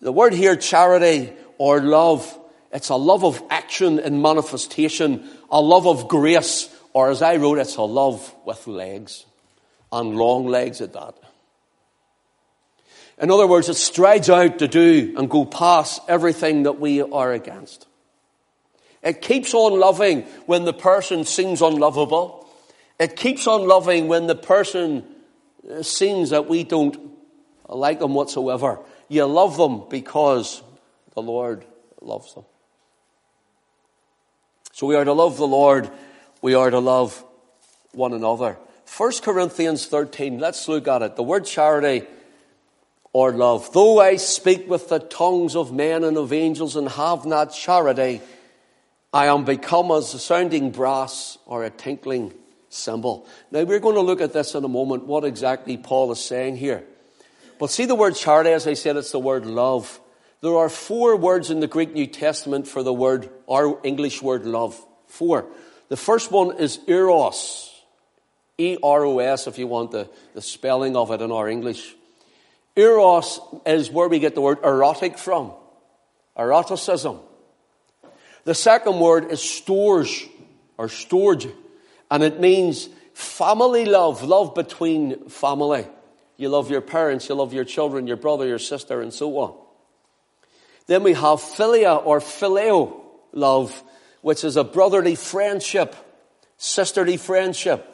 The 0.00 0.12
word 0.12 0.34
here, 0.34 0.56
charity 0.56 1.32
or 1.58 1.80
love, 1.80 2.38
it's 2.72 2.88
a 2.88 2.96
love 2.96 3.24
of 3.24 3.42
action 3.50 4.00
and 4.00 4.20
manifestation, 4.20 5.28
a 5.50 5.60
love 5.60 5.86
of 5.86 6.08
grace, 6.08 6.68
or 6.92 7.10
as 7.10 7.22
I 7.22 7.36
wrote, 7.36 7.58
it's 7.58 7.76
a 7.76 7.82
love 7.82 8.34
with 8.44 8.66
legs, 8.66 9.24
and 9.92 10.16
long 10.16 10.46
legs 10.46 10.80
at 10.80 10.92
that. 10.94 11.14
In 13.20 13.30
other 13.30 13.46
words, 13.46 13.68
it 13.68 13.74
strides 13.74 14.30
out 14.30 14.58
to 14.60 14.68
do 14.68 15.14
and 15.16 15.28
go 15.28 15.44
past 15.44 16.00
everything 16.08 16.64
that 16.64 16.80
we 16.80 17.02
are 17.02 17.32
against. 17.32 17.86
It 19.02 19.20
keeps 19.20 19.52
on 19.52 19.78
loving 19.78 20.22
when 20.46 20.64
the 20.64 20.72
person 20.72 21.24
seems 21.24 21.60
unlovable. 21.60 22.48
It 22.98 23.16
keeps 23.16 23.46
on 23.46 23.66
loving 23.66 24.08
when 24.08 24.26
the 24.28 24.36
person 24.36 25.04
uh, 25.68 25.82
seems 25.82 26.30
that 26.30 26.48
we 26.48 26.62
don't 26.64 26.96
like 27.68 27.98
them 27.98 28.14
whatsoever. 28.14 28.78
You 29.08 29.24
love 29.26 29.56
them 29.56 29.84
because 29.90 30.62
the 31.14 31.22
Lord 31.22 31.64
loves 32.00 32.34
them. 32.34 32.44
So 34.72 34.86
we 34.86 34.94
are 34.94 35.04
to 35.04 35.12
love 35.12 35.36
the 35.36 35.46
Lord. 35.46 35.90
We 36.40 36.54
are 36.54 36.70
to 36.70 36.78
love 36.78 37.24
one 37.92 38.12
another. 38.12 38.56
1 38.96 39.12
Corinthians 39.22 39.86
13, 39.86 40.38
let's 40.38 40.68
look 40.68 40.88
at 40.88 41.02
it. 41.02 41.16
The 41.16 41.22
word 41.22 41.44
charity 41.44 42.06
or 43.12 43.32
love. 43.32 43.72
Though 43.72 44.00
I 44.00 44.16
speak 44.16 44.68
with 44.68 44.88
the 44.88 44.98
tongues 44.98 45.54
of 45.54 45.72
men 45.72 46.04
and 46.04 46.16
of 46.16 46.32
angels 46.32 46.76
and 46.76 46.88
have 46.88 47.26
not 47.26 47.52
charity, 47.52 48.20
I 49.12 49.26
am 49.26 49.44
become 49.44 49.90
as 49.90 50.14
a 50.14 50.18
sounding 50.18 50.70
brass 50.70 51.36
or 51.44 51.64
a 51.64 51.70
tinkling 51.70 52.32
cymbal. 52.70 53.26
Now 53.50 53.64
we're 53.64 53.80
going 53.80 53.96
to 53.96 54.00
look 54.00 54.20
at 54.20 54.32
this 54.32 54.54
in 54.54 54.64
a 54.64 54.68
moment, 54.68 55.04
what 55.04 55.24
exactly 55.24 55.76
Paul 55.76 56.10
is 56.12 56.24
saying 56.24 56.56
here. 56.56 56.84
But 57.58 57.70
see 57.70 57.84
the 57.84 57.94
word 57.94 58.16
charity, 58.16 58.50
as 58.50 58.66
I 58.66 58.74
said, 58.74 58.96
it's 58.96 59.12
the 59.12 59.18
word 59.18 59.44
love. 59.44 60.00
There 60.40 60.56
are 60.56 60.68
four 60.68 61.16
words 61.16 61.50
in 61.50 61.60
the 61.60 61.68
Greek 61.68 61.92
New 61.92 62.06
Testament 62.06 62.66
for 62.66 62.82
the 62.82 62.92
word, 62.92 63.30
our 63.48 63.78
English 63.84 64.22
word 64.22 64.44
love. 64.44 64.82
Four. 65.06 65.46
The 65.88 65.96
first 65.96 66.32
one 66.32 66.56
is 66.56 66.80
eros. 66.88 67.68
E-R-O-S 68.58 69.46
if 69.46 69.58
you 69.58 69.66
want 69.66 69.90
the, 69.90 70.08
the 70.34 70.42
spelling 70.42 70.96
of 70.96 71.10
it 71.10 71.20
in 71.20 71.30
our 71.30 71.48
English. 71.48 71.94
Eros 72.76 73.40
is 73.66 73.90
where 73.90 74.08
we 74.08 74.18
get 74.18 74.34
the 74.34 74.40
word 74.40 74.58
erotic 74.64 75.18
from. 75.18 75.52
Eroticism. 76.38 77.20
The 78.44 78.54
second 78.54 78.98
word 78.98 79.30
is 79.30 79.40
storge 79.40 80.28
or 80.78 80.86
storge, 80.86 81.52
and 82.10 82.22
it 82.22 82.40
means 82.40 82.88
family 83.14 83.84
love, 83.84 84.22
love 84.22 84.54
between 84.54 85.28
family. 85.28 85.86
You 86.36 86.48
love 86.48 86.70
your 86.70 86.80
parents, 86.80 87.28
you 87.28 87.34
love 87.34 87.52
your 87.52 87.64
children, 87.64 88.06
your 88.06 88.16
brother, 88.16 88.46
your 88.46 88.58
sister, 88.58 89.00
and 89.00 89.12
so 89.12 89.38
on. 89.38 89.54
Then 90.86 91.02
we 91.02 91.12
have 91.12 91.38
philia 91.38 92.04
or 92.04 92.20
phileo 92.20 93.00
love, 93.32 93.82
which 94.22 94.42
is 94.42 94.56
a 94.56 94.64
brotherly 94.64 95.14
friendship, 95.14 95.94
sisterly 96.56 97.16
friendship. 97.16 97.88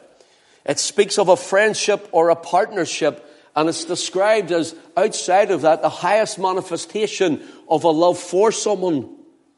It 0.65 0.79
speaks 0.79 1.19
of 1.19 1.29
a 1.29 1.37
friendship 1.37 2.07
or 2.11 2.29
a 2.29 2.35
partnership, 2.35 3.25
and 3.59 3.67
it's 3.67 3.83
described 3.83 4.53
as 4.53 4.73
outside 4.95 5.51
of 5.51 5.63
that, 5.63 5.81
the 5.81 5.89
highest 5.89 6.39
manifestation 6.39 7.43
of 7.67 7.83
a 7.83 7.89
love 7.89 8.17
for 8.17 8.53
someone 8.53 9.17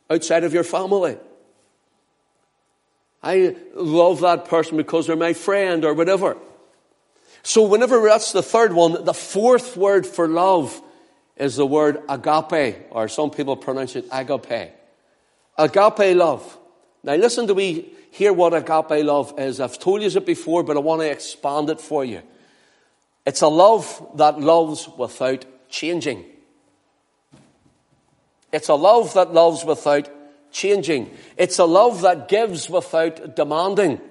outside 0.10 0.43
of 0.43 0.55
your 0.55 0.63
family. 0.63 1.17
I 3.22 3.55
love 3.75 4.22
that 4.22 4.46
person 4.46 4.75
because 4.75 5.05
they're 5.05 5.15
my 5.15 5.34
friend 5.34 5.86
or 5.86 5.93
whatever. 5.93 6.36
So 7.43 7.62
whenever 7.62 8.01
that's 8.01 8.31
the 8.31 8.41
third 8.41 8.74
one, 8.74 9.05
the 9.05 9.13
fourth 9.13 9.77
word 9.77 10.08
for 10.08 10.27
love 10.27 10.81
is 11.38 11.58
the 11.58 11.67
word 11.67 12.01
agape, 12.10 12.88
or 12.89 13.08
some 13.08 13.29
people 13.29 13.55
pronounce 13.55 13.96
it 13.96 14.05
agape. 14.12 14.72
Agape 15.60 16.17
love. 16.17 16.58
Now 17.03 17.13
listen 17.17 17.46
to 17.46 17.53
me 17.53 17.86
hear 18.10 18.34
what 18.34 18.55
agape 18.55 19.05
love 19.05 19.36
is. 19.38 19.60
I've 19.60 19.77
told 19.77 20.01
you 20.01 20.08
it 20.08 20.25
before, 20.25 20.63
but 20.63 20.75
I 20.75 20.79
want 20.79 21.01
to 21.01 21.12
expand 21.12 21.70
it 21.70 21.79
for 21.79 22.03
you. 22.03 22.24
It's 23.25 23.42
a 23.42 23.48
love 23.48 24.12
that 24.16 24.40
loves 24.40 24.88
without 24.98 25.46
changing. 25.70 26.25
It's 28.51 28.70
a 28.70 28.75
love 28.75 29.13
that 29.13 29.34
loves 29.34 29.63
without 29.63 30.10
changing. 30.51 31.10
It's 31.38 31.60
a 31.60 31.66
love 31.66 32.01
that 32.01 32.28
gives 32.28 32.70
without 32.70 33.36
demanding. 33.36 34.01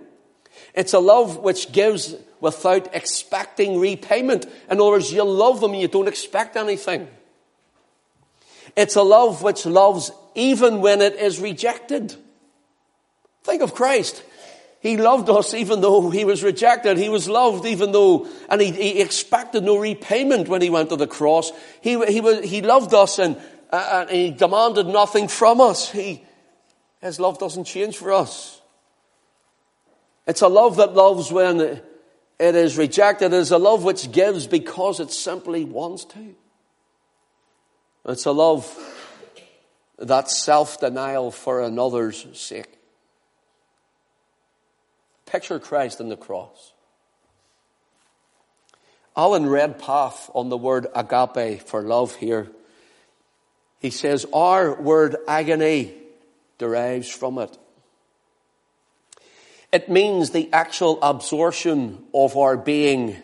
It's 0.74 0.92
a 0.94 0.98
love 0.98 1.38
which 1.38 1.72
gives 1.72 2.14
without 2.40 2.94
expecting 2.94 3.78
repayment. 3.78 4.46
In 4.70 4.80
other 4.80 4.84
words, 4.84 5.12
you 5.12 5.22
love 5.24 5.60
them 5.60 5.72
and 5.72 5.80
you 5.80 5.88
don't 5.88 6.08
expect 6.08 6.56
anything. 6.56 7.08
It's 8.76 8.96
a 8.96 9.02
love 9.02 9.42
which 9.42 9.66
loves 9.66 10.10
even 10.34 10.80
when 10.80 11.02
it 11.02 11.16
is 11.16 11.40
rejected. 11.40 12.14
Think 13.42 13.62
of 13.62 13.74
Christ. 13.74 14.22
He 14.80 14.96
loved 14.96 15.28
us 15.28 15.52
even 15.52 15.82
though 15.82 16.08
he 16.08 16.24
was 16.24 16.42
rejected. 16.42 16.96
He 16.96 17.10
was 17.10 17.28
loved 17.28 17.66
even 17.66 17.92
though, 17.92 18.26
and 18.48 18.62
he, 18.62 18.70
he 18.72 19.00
expected 19.00 19.62
no 19.62 19.76
repayment 19.76 20.48
when 20.48 20.62
he 20.62 20.70
went 20.70 20.88
to 20.88 20.96
the 20.96 21.06
cross. 21.06 21.52
He, 21.82 22.02
he, 22.06 22.22
was, 22.22 22.42
he 22.42 22.62
loved 22.62 22.94
us 22.94 23.18
and, 23.18 23.36
uh, 23.70 24.06
and 24.08 24.10
he 24.10 24.30
demanded 24.30 24.86
nothing 24.86 25.28
from 25.28 25.60
us. 25.60 25.90
He, 25.90 26.24
his 27.02 27.20
love 27.20 27.38
doesn't 27.38 27.64
change 27.64 27.98
for 27.98 28.10
us. 28.10 28.62
It's 30.26 30.40
a 30.40 30.48
love 30.48 30.76
that 30.76 30.94
loves 30.94 31.30
when 31.30 31.60
it 31.60 31.84
is 32.38 32.78
rejected. 32.78 33.34
It 33.34 33.36
is 33.36 33.50
a 33.50 33.58
love 33.58 33.84
which 33.84 34.10
gives 34.10 34.46
because 34.46 34.98
it 34.98 35.10
simply 35.10 35.64
wants 35.64 36.06
to. 36.06 36.34
It's 38.06 38.24
a 38.24 38.32
love 38.32 38.66
that's 39.98 40.38
self-denial 40.38 41.32
for 41.32 41.60
another's 41.60 42.26
sake. 42.32 42.79
Picture 45.30 45.60
Christ 45.60 46.00
in 46.00 46.08
the 46.08 46.16
cross. 46.16 46.72
Alan 49.16 49.46
Redpath 49.48 50.28
on 50.34 50.48
the 50.48 50.56
word 50.56 50.88
agape 50.92 51.62
for 51.62 51.82
love 51.82 52.16
here. 52.16 52.48
He 53.78 53.90
says 53.90 54.26
our 54.32 54.74
word 54.74 55.14
agony 55.28 55.94
derives 56.58 57.08
from 57.08 57.38
it. 57.38 57.56
It 59.72 59.88
means 59.88 60.30
the 60.30 60.52
actual 60.52 60.98
absorption 61.00 62.02
of 62.12 62.36
our 62.36 62.56
being 62.56 63.16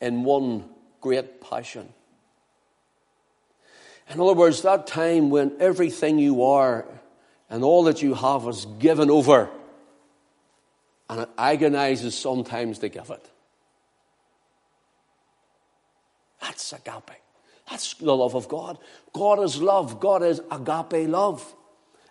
in 0.00 0.24
one 0.24 0.64
great 1.00 1.40
passion. 1.40 1.88
In 4.10 4.20
other 4.20 4.34
words, 4.34 4.62
that 4.62 4.88
time 4.88 5.30
when 5.30 5.52
everything 5.60 6.18
you 6.18 6.42
are 6.42 6.86
and 7.48 7.62
all 7.62 7.84
that 7.84 8.02
you 8.02 8.14
have 8.14 8.48
is 8.48 8.66
given 8.80 9.10
over, 9.10 9.48
and 11.08 11.20
it 11.20 11.28
agonizes 11.38 12.14
sometimes 12.14 12.78
to 12.80 12.88
give 12.88 13.10
it. 13.10 13.30
That's 16.40 16.72
agape. 16.72 17.22
That's 17.70 17.94
the 17.94 18.14
love 18.16 18.34
of 18.34 18.48
God. 18.48 18.78
God 19.12 19.42
is 19.42 19.60
love. 19.60 19.98
God 20.00 20.22
is 20.22 20.40
agape 20.50 21.08
love. 21.08 21.54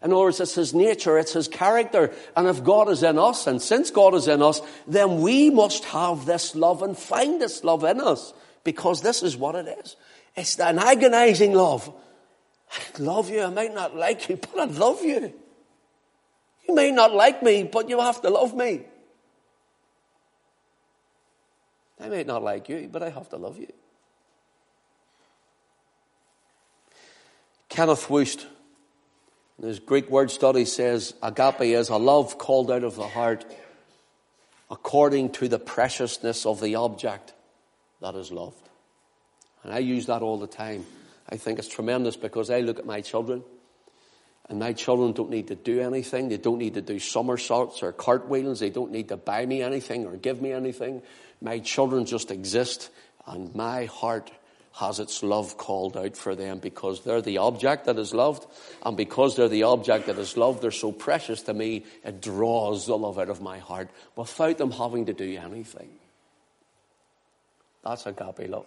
In 0.04 0.12
other 0.12 0.22
words, 0.22 0.40
it's 0.40 0.56
His 0.56 0.74
nature, 0.74 1.18
it's 1.18 1.34
His 1.34 1.48
character. 1.48 2.14
And 2.36 2.48
if 2.48 2.64
God 2.64 2.90
is 2.90 3.02
in 3.02 3.18
us, 3.18 3.48
and 3.48 3.62
since 3.62 3.90
God 3.92 4.14
is 4.14 4.28
in 4.28 4.42
us, 4.42 4.62
then 4.88 5.22
we 5.22 5.50
must 5.50 5.86
have 5.86 6.26
this 6.26 6.56
love 6.56 6.84
and 6.84 6.98
find 6.98 7.42
this 7.42 7.64
love 7.64 7.84
in 7.84 8.02
us. 8.02 8.34
Because 8.64 9.02
this 9.02 9.24
is 9.24 9.38
what 9.38 9.56
it 9.56 9.68
is. 9.84 9.96
It's 10.36 10.60
an 10.60 10.80
agonizing 10.80 11.54
love. 11.54 11.92
I 12.72 13.02
love 13.02 13.30
you. 13.30 13.42
I 13.42 13.50
might 13.50 13.74
not 13.74 13.96
like 13.96 14.28
you, 14.28 14.38
but 14.38 14.60
I 14.60 14.66
love 14.66 15.04
you. 15.04 15.34
You 16.68 16.76
may 16.76 16.92
not 16.92 17.14
like 17.14 17.44
me, 17.44 17.64
but 17.64 17.90
you 17.90 18.00
have 18.00 18.22
to 18.22 18.30
love 18.30 18.56
me. 18.56 18.84
I 22.00 22.10
may 22.10 22.24
not 22.24 22.44
like 22.44 22.68
you, 22.70 22.90
but 22.92 23.04
I 23.04 23.10
have 23.10 23.30
to 23.30 23.38
love 23.38 23.58
you. 23.58 23.72
Kenneth 27.70 28.08
Wuest, 28.08 28.46
in 29.60 29.68
his 29.68 29.80
Greek 29.80 30.10
word 30.10 30.32
study, 30.32 30.66
says 30.66 31.14
agape 31.22 31.62
is 31.62 31.90
a 31.90 31.98
love 31.98 32.38
called 32.38 32.72
out 32.72 32.84
of 32.84 32.96
the 32.96 33.08
heart 33.08 33.46
according 34.70 35.32
to 35.32 35.48
the 35.48 35.60
preciousness 35.60 36.46
of 36.46 36.60
the 36.60 36.76
object 36.76 37.34
that 38.02 38.16
is 38.16 38.32
loved. 38.32 38.70
And 39.64 39.74
I 39.74 39.80
use 39.80 40.08
that 40.08 40.22
all 40.22 40.38
the 40.38 40.48
time. 40.48 40.86
I 41.30 41.38
think 41.38 41.60
it's 41.60 41.68
tremendous 41.68 42.16
because 42.16 42.50
I 42.50 42.60
look 42.62 42.80
at 42.80 42.86
my 42.86 43.02
children 43.02 43.44
and 44.50 44.60
my 44.60 44.74
children 44.74 45.14
don't 45.14 45.32
need 45.32 45.48
to 45.48 45.56
do 45.56 45.82
anything. 45.82 46.30
They 46.30 46.38
don't 46.38 46.60
need 46.60 46.76
to 46.76 46.82
do 46.82 47.00
somersaults 47.00 47.82
or 47.82 47.92
cartwheels. 47.92 48.60
They 48.60 48.70
don't 48.70 48.92
need 48.92 49.10
to 49.10 49.18
buy 49.18 49.46
me 49.46 49.64
anything 49.64 50.06
or 50.06 50.16
give 50.18 50.42
me 50.42 50.52
anything. 50.52 51.02
My 51.42 51.60
children 51.60 52.06
just 52.06 52.30
exist 52.30 52.90
and 53.26 53.54
my 53.56 53.86
heart 53.86 54.32
has 54.74 55.00
its 55.00 55.24
love 55.24 55.58
called 55.58 55.96
out 55.98 56.18
for 56.18 56.36
them 56.36 56.60
because 56.60 57.04
they're 57.04 57.22
the 57.22 57.38
object 57.40 57.86
that 57.86 57.98
is 57.98 58.14
loved. 58.14 58.46
And 58.86 58.96
because 58.96 59.36
they're 59.36 59.50
the 59.50 59.64
object 59.64 60.08
that 60.08 60.20
is 60.20 60.38
loved, 60.38 60.62
they're 60.62 60.72
so 60.72 60.92
precious 60.92 61.44
to 61.44 61.54
me, 61.54 61.86
it 62.04 62.22
draws 62.22 62.86
the 62.86 62.98
love 62.98 63.18
out 63.18 63.30
of 63.30 63.42
my 63.42 63.58
heart 63.60 63.90
without 64.16 64.58
them 64.58 64.72
having 64.72 65.06
to 65.06 65.14
do 65.14 65.38
anything. 65.38 65.90
That's 67.84 68.06
agape 68.06 68.50
love. 68.50 68.66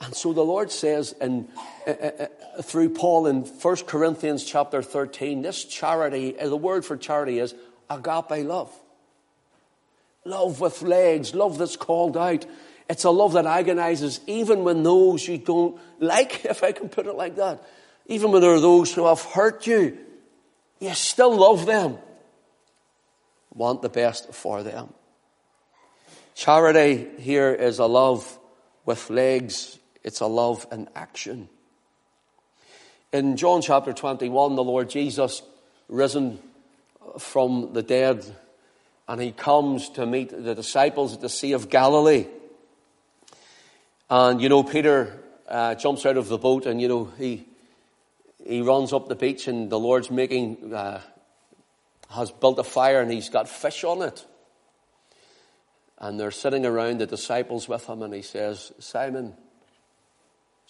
And 0.00 0.14
so 0.14 0.32
the 0.32 0.44
Lord 0.44 0.70
says 0.70 1.14
in, 1.20 1.48
uh, 1.86 1.90
uh, 1.90 2.26
through 2.62 2.90
Paul 2.90 3.26
in 3.26 3.42
1 3.42 3.76
Corinthians 3.86 4.44
chapter 4.44 4.82
13, 4.82 5.42
this 5.42 5.64
charity, 5.64 6.32
the 6.32 6.56
word 6.56 6.84
for 6.84 6.96
charity 6.96 7.38
is 7.38 7.54
agape 7.90 8.46
love. 8.46 8.74
Love 10.24 10.60
with 10.60 10.82
legs, 10.82 11.34
love 11.34 11.58
that's 11.58 11.76
called 11.76 12.16
out. 12.16 12.46
It's 12.88 13.04
a 13.04 13.10
love 13.10 13.34
that 13.34 13.46
agonizes 13.46 14.20
even 14.26 14.64
when 14.64 14.82
those 14.82 15.28
you 15.28 15.38
don't 15.38 15.78
like, 15.98 16.44
if 16.44 16.64
I 16.64 16.72
can 16.72 16.88
put 16.88 17.06
it 17.06 17.14
like 17.14 17.36
that. 17.36 17.62
Even 18.06 18.32
when 18.32 18.40
there 18.40 18.52
are 18.52 18.60
those 18.60 18.92
who 18.92 19.06
have 19.06 19.22
hurt 19.22 19.66
you, 19.66 19.98
you 20.80 20.94
still 20.94 21.36
love 21.36 21.66
them. 21.66 21.98
Want 23.54 23.82
the 23.82 23.88
best 23.90 24.32
for 24.32 24.62
them. 24.62 24.92
Charity 26.34 27.06
here 27.18 27.52
is 27.52 27.78
a 27.78 27.86
love 27.86 28.38
with 28.86 29.10
legs 29.10 29.78
it's 30.02 30.20
a 30.20 30.26
love 30.26 30.66
in 30.72 30.88
action. 30.94 31.48
In 33.12 33.36
John 33.36 33.60
chapter 33.60 33.92
21, 33.92 34.54
the 34.54 34.64
Lord 34.64 34.88
Jesus, 34.88 35.42
risen 35.88 36.38
from 37.18 37.72
the 37.72 37.82
dead, 37.82 38.24
and 39.08 39.20
he 39.20 39.32
comes 39.32 39.88
to 39.90 40.06
meet 40.06 40.30
the 40.30 40.54
disciples 40.54 41.14
at 41.14 41.20
the 41.20 41.28
Sea 41.28 41.52
of 41.52 41.68
Galilee. 41.68 42.26
And, 44.08 44.40
you 44.40 44.48
know, 44.48 44.62
Peter 44.62 45.20
uh, 45.48 45.74
jumps 45.74 46.06
out 46.06 46.16
of 46.16 46.28
the 46.28 46.38
boat 46.38 46.66
and, 46.66 46.80
you 46.80 46.88
know, 46.88 47.12
he, 47.18 47.46
he 48.44 48.62
runs 48.62 48.92
up 48.92 49.08
the 49.08 49.16
beach 49.16 49.48
and 49.48 49.70
the 49.70 49.78
Lord's 49.78 50.10
making, 50.10 50.72
uh, 50.72 51.00
has 52.10 52.30
built 52.30 52.58
a 52.58 52.64
fire 52.64 53.00
and 53.00 53.10
he's 53.10 53.28
got 53.28 53.48
fish 53.48 53.82
on 53.82 54.02
it. 54.02 54.24
And 55.98 56.18
they're 56.18 56.30
sitting 56.30 56.64
around 56.64 56.98
the 56.98 57.06
disciples 57.06 57.68
with 57.68 57.86
him 57.88 58.02
and 58.02 58.14
he 58.14 58.22
says, 58.22 58.72
Simon, 58.78 59.34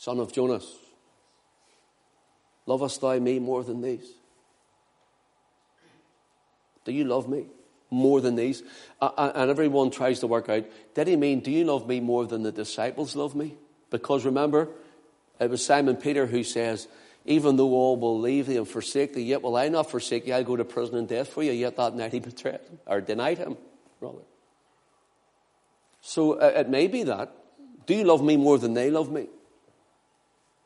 son 0.00 0.18
of 0.18 0.32
Jonas, 0.32 0.66
lovest 2.64 3.02
thou 3.02 3.18
me 3.18 3.38
more 3.38 3.62
than 3.62 3.82
these? 3.82 4.08
Do 6.86 6.92
you 6.92 7.04
love 7.04 7.28
me 7.28 7.44
more 7.90 8.22
than 8.22 8.34
these? 8.34 8.62
And 9.02 9.50
everyone 9.50 9.90
tries 9.90 10.20
to 10.20 10.26
work 10.26 10.48
out, 10.48 10.64
did 10.94 11.06
he 11.06 11.16
mean, 11.16 11.40
do 11.40 11.50
you 11.50 11.66
love 11.66 11.86
me 11.86 12.00
more 12.00 12.24
than 12.24 12.42
the 12.42 12.50
disciples 12.50 13.14
love 13.14 13.34
me? 13.34 13.58
Because 13.90 14.24
remember, 14.24 14.68
it 15.38 15.50
was 15.50 15.62
Simon 15.62 15.96
Peter 15.96 16.26
who 16.26 16.44
says, 16.44 16.88
even 17.26 17.56
though 17.56 17.72
all 17.72 17.98
will 17.98 18.18
leave 18.18 18.46
thee 18.46 18.56
and 18.56 18.66
forsake 18.66 19.12
thee, 19.12 19.20
yet 19.20 19.42
will 19.42 19.56
I 19.56 19.68
not 19.68 19.90
forsake 19.90 20.24
thee. 20.24 20.32
I'll 20.32 20.44
go 20.44 20.56
to 20.56 20.64
prison 20.64 20.96
and 20.96 21.06
death 21.06 21.28
for 21.28 21.42
you. 21.42 21.52
Yet 21.52 21.76
that 21.76 21.94
night 21.94 22.14
he 22.14 22.20
betrayed 22.20 22.54
him, 22.54 22.78
or 22.86 23.02
denied 23.02 23.36
him, 23.36 23.58
rather. 24.00 24.22
So 26.00 26.40
uh, 26.40 26.52
it 26.56 26.70
may 26.70 26.86
be 26.86 27.02
that. 27.02 27.34
Do 27.86 27.94
you 27.94 28.04
love 28.04 28.24
me 28.24 28.38
more 28.38 28.56
than 28.56 28.72
they 28.72 28.90
love 28.90 29.12
me? 29.12 29.26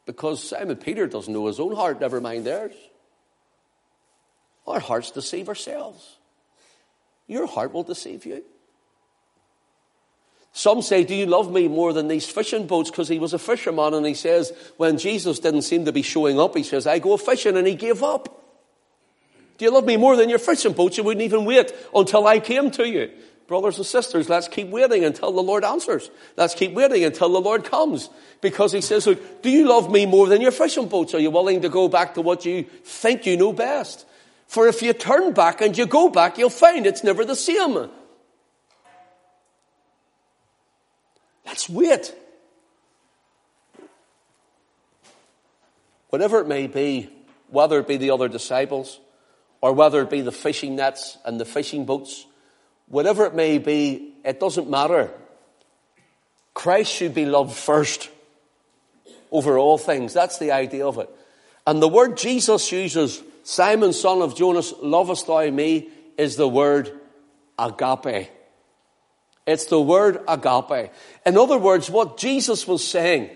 Because 0.06 0.42
Simon 0.42 0.76
Peter 0.76 1.06
doesn't 1.06 1.32
know 1.32 1.46
his 1.46 1.60
own 1.60 1.74
heart, 1.74 2.00
never 2.00 2.20
mind 2.20 2.44
theirs. 2.44 2.74
Our 4.66 4.80
hearts 4.80 5.10
deceive 5.10 5.48
ourselves. 5.48 6.16
Your 7.26 7.46
heart 7.46 7.72
will 7.72 7.82
deceive 7.82 8.26
you. 8.26 8.42
Some 10.52 10.82
say, 10.82 11.02
Do 11.04 11.14
you 11.14 11.26
love 11.26 11.50
me 11.50 11.68
more 11.68 11.92
than 11.92 12.08
these 12.08 12.28
fishing 12.28 12.66
boats? 12.66 12.90
Because 12.90 13.08
he 13.08 13.18
was 13.18 13.34
a 13.34 13.38
fisherman 13.38 13.92
and 13.92 14.06
he 14.06 14.14
says, 14.14 14.52
when 14.76 14.98
Jesus 14.98 15.40
didn't 15.40 15.62
seem 15.62 15.84
to 15.86 15.92
be 15.92 16.02
showing 16.02 16.38
up, 16.38 16.56
he 16.56 16.62
says, 16.62 16.86
I 16.86 17.00
go 17.00 17.16
fishing 17.16 17.56
and 17.56 17.66
he 17.66 17.74
gave 17.74 18.02
up. 18.02 18.40
Do 19.58 19.64
you 19.64 19.72
love 19.72 19.84
me 19.84 19.96
more 19.96 20.16
than 20.16 20.28
your 20.28 20.38
fishing 20.38 20.72
boats? 20.72 20.96
You 20.96 21.04
wouldn't 21.04 21.24
even 21.24 21.44
wait 21.44 21.72
until 21.94 22.26
I 22.26 22.38
came 22.38 22.70
to 22.72 22.88
you. 22.88 23.10
Brothers 23.46 23.76
and 23.76 23.86
sisters, 23.86 24.28
let's 24.28 24.48
keep 24.48 24.68
waiting 24.68 25.04
until 25.04 25.30
the 25.30 25.42
Lord 25.42 25.64
answers. 25.64 26.10
Let's 26.36 26.54
keep 26.54 26.72
waiting 26.72 27.04
until 27.04 27.28
the 27.28 27.40
Lord 27.40 27.64
comes. 27.64 28.08
Because 28.40 28.72
he 28.72 28.80
says, 28.80 29.06
look, 29.06 29.42
do 29.42 29.50
you 29.50 29.68
love 29.68 29.90
me 29.90 30.06
more 30.06 30.28
than 30.28 30.40
your 30.40 30.50
fishing 30.50 30.88
boats? 30.88 31.14
Are 31.14 31.18
you 31.18 31.30
willing 31.30 31.60
to 31.62 31.68
go 31.68 31.88
back 31.88 32.14
to 32.14 32.22
what 32.22 32.46
you 32.46 32.62
think 32.62 33.26
you 33.26 33.36
know 33.36 33.52
best? 33.52 34.06
For 34.46 34.66
if 34.66 34.80
you 34.82 34.92
turn 34.94 35.32
back 35.32 35.60
and 35.60 35.76
you 35.76 35.86
go 35.86 36.08
back, 36.08 36.38
you'll 36.38 36.48
find 36.48 36.86
it's 36.86 37.04
never 37.04 37.24
the 37.24 37.36
same. 37.36 37.90
Let's 41.44 41.68
wait. 41.68 42.14
Whatever 46.08 46.40
it 46.40 46.46
may 46.46 46.66
be, 46.66 47.10
whether 47.48 47.78
it 47.78 47.88
be 47.88 47.98
the 47.98 48.10
other 48.10 48.28
disciples, 48.28 49.00
or 49.60 49.72
whether 49.72 50.00
it 50.02 50.10
be 50.10 50.20
the 50.20 50.32
fishing 50.32 50.76
nets 50.76 51.18
and 51.24 51.38
the 51.40 51.44
fishing 51.44 51.84
boats, 51.84 52.26
whatever 52.88 53.26
it 53.26 53.34
may 53.34 53.58
be, 53.58 54.14
it 54.24 54.40
doesn't 54.40 54.68
matter. 54.68 55.10
Christ 56.54 56.92
should 56.92 57.14
be 57.14 57.26
loved 57.26 57.56
first 57.56 58.10
over 59.30 59.58
all 59.58 59.78
things. 59.78 60.12
That's 60.12 60.38
the 60.38 60.52
idea 60.52 60.86
of 60.86 60.98
it. 60.98 61.10
And 61.66 61.82
the 61.82 61.88
word 61.88 62.16
Jesus 62.16 62.70
uses, 62.70 63.22
Simon, 63.42 63.92
son 63.92 64.22
of 64.22 64.36
Jonas, 64.36 64.72
lovest 64.80 65.26
thou 65.26 65.50
me, 65.50 65.88
is 66.16 66.36
the 66.36 66.48
word 66.48 66.92
agape. 67.58 68.30
It's 69.46 69.66
the 69.66 69.80
word 69.80 70.20
agape. 70.28 70.90
In 71.26 71.36
other 71.36 71.58
words, 71.58 71.90
what 71.90 72.16
Jesus 72.16 72.66
was 72.66 72.86
saying, 72.86 73.30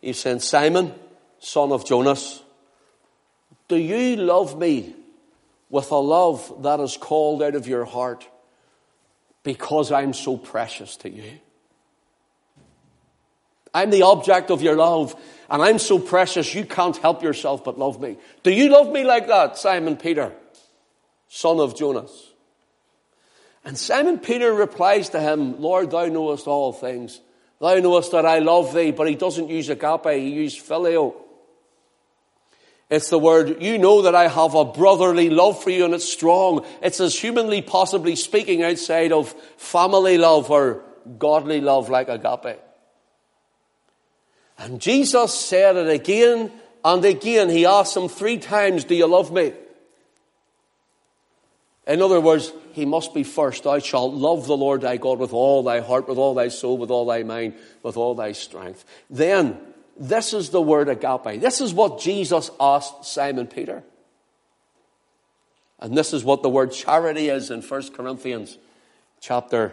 he's 0.00 0.18
saying, 0.18 0.40
Simon, 0.40 0.94
son 1.38 1.72
of 1.72 1.84
Jonas, 1.84 2.42
do 3.68 3.76
you 3.76 4.16
love 4.16 4.58
me 4.58 4.94
with 5.70 5.90
a 5.90 5.96
love 5.96 6.62
that 6.62 6.80
is 6.80 6.96
called 6.96 7.42
out 7.42 7.54
of 7.54 7.68
your 7.68 7.84
heart? 7.84 8.26
Because 9.42 9.90
I'm 9.92 10.12
so 10.12 10.36
precious 10.36 10.96
to 10.98 11.10
you. 11.10 11.38
I'm 13.74 13.90
the 13.90 14.02
object 14.02 14.50
of 14.50 14.62
your 14.62 14.76
love, 14.76 15.16
and 15.48 15.62
I'm 15.62 15.78
so 15.78 15.98
precious 15.98 16.54
you 16.54 16.64
can't 16.64 16.96
help 16.98 17.22
yourself 17.22 17.64
but 17.64 17.78
love 17.78 18.00
me. 18.00 18.18
Do 18.42 18.50
you 18.50 18.68
love 18.68 18.90
me 18.92 19.02
like 19.04 19.28
that, 19.28 19.56
Simon 19.56 19.96
Peter, 19.96 20.32
son 21.28 21.58
of 21.58 21.76
Jonas? 21.76 22.30
And 23.64 23.78
Simon 23.78 24.18
Peter 24.18 24.52
replies 24.52 25.10
to 25.10 25.20
him, 25.20 25.60
Lord, 25.60 25.90
thou 25.90 26.06
knowest 26.06 26.46
all 26.46 26.72
things. 26.72 27.20
Thou 27.60 27.76
knowest 27.76 28.10
that 28.12 28.26
I 28.26 28.40
love 28.40 28.74
thee, 28.74 28.90
but 28.90 29.08
he 29.08 29.14
doesn't 29.14 29.48
use 29.48 29.68
agape, 29.68 30.06
he 30.06 30.30
uses 30.30 30.60
phileo. 30.60 31.14
It's 32.92 33.08
the 33.08 33.18
word, 33.18 33.62
you 33.62 33.78
know 33.78 34.02
that 34.02 34.14
I 34.14 34.28
have 34.28 34.54
a 34.54 34.66
brotherly 34.66 35.30
love 35.30 35.62
for 35.62 35.70
you 35.70 35.86
and 35.86 35.94
it's 35.94 36.06
strong. 36.06 36.66
It's 36.82 37.00
as 37.00 37.18
humanly 37.18 37.62
possibly 37.62 38.16
speaking 38.16 38.62
outside 38.62 39.12
of 39.12 39.32
family 39.56 40.18
love 40.18 40.50
or 40.50 40.84
godly 41.18 41.62
love 41.62 41.88
like 41.88 42.10
agape. 42.10 42.60
And 44.58 44.78
Jesus 44.78 45.32
said 45.34 45.76
it 45.76 45.88
again 45.88 46.52
and 46.84 47.02
again. 47.02 47.48
He 47.48 47.64
asked 47.64 47.96
him 47.96 48.08
three 48.08 48.36
times, 48.36 48.84
do 48.84 48.94
you 48.94 49.06
love 49.06 49.32
me? 49.32 49.54
In 51.86 52.02
other 52.02 52.20
words, 52.20 52.52
he 52.72 52.84
must 52.84 53.14
be 53.14 53.22
first. 53.22 53.64
Thou 53.64 53.78
shalt 53.78 54.12
love 54.12 54.46
the 54.46 54.54
Lord 54.54 54.82
thy 54.82 54.98
God 54.98 55.18
with 55.18 55.32
all 55.32 55.62
thy 55.62 55.80
heart, 55.80 56.08
with 56.08 56.18
all 56.18 56.34
thy 56.34 56.48
soul, 56.48 56.76
with 56.76 56.90
all 56.90 57.06
thy 57.06 57.22
mind, 57.22 57.54
with 57.82 57.96
all 57.96 58.14
thy 58.14 58.32
strength. 58.32 58.84
Then 59.08 59.58
this 59.98 60.32
is 60.32 60.50
the 60.50 60.60
word 60.60 60.88
agape. 60.88 61.40
This 61.40 61.60
is 61.60 61.74
what 61.74 62.00
Jesus 62.00 62.50
asked 62.58 63.04
Simon 63.04 63.46
Peter. 63.46 63.82
And 65.78 65.96
this 65.96 66.12
is 66.12 66.24
what 66.24 66.42
the 66.42 66.48
word 66.48 66.72
charity 66.72 67.28
is 67.28 67.50
in 67.50 67.60
1 67.60 67.92
Corinthians 67.92 68.56
chapter 69.20 69.72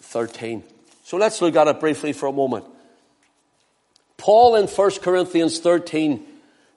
13. 0.00 0.62
So 1.04 1.16
let's 1.16 1.40
look 1.42 1.54
at 1.56 1.68
it 1.68 1.80
briefly 1.80 2.12
for 2.12 2.26
a 2.26 2.32
moment. 2.32 2.64
Paul 4.16 4.56
in 4.56 4.66
1 4.66 4.90
Corinthians 5.02 5.58
13 5.60 6.24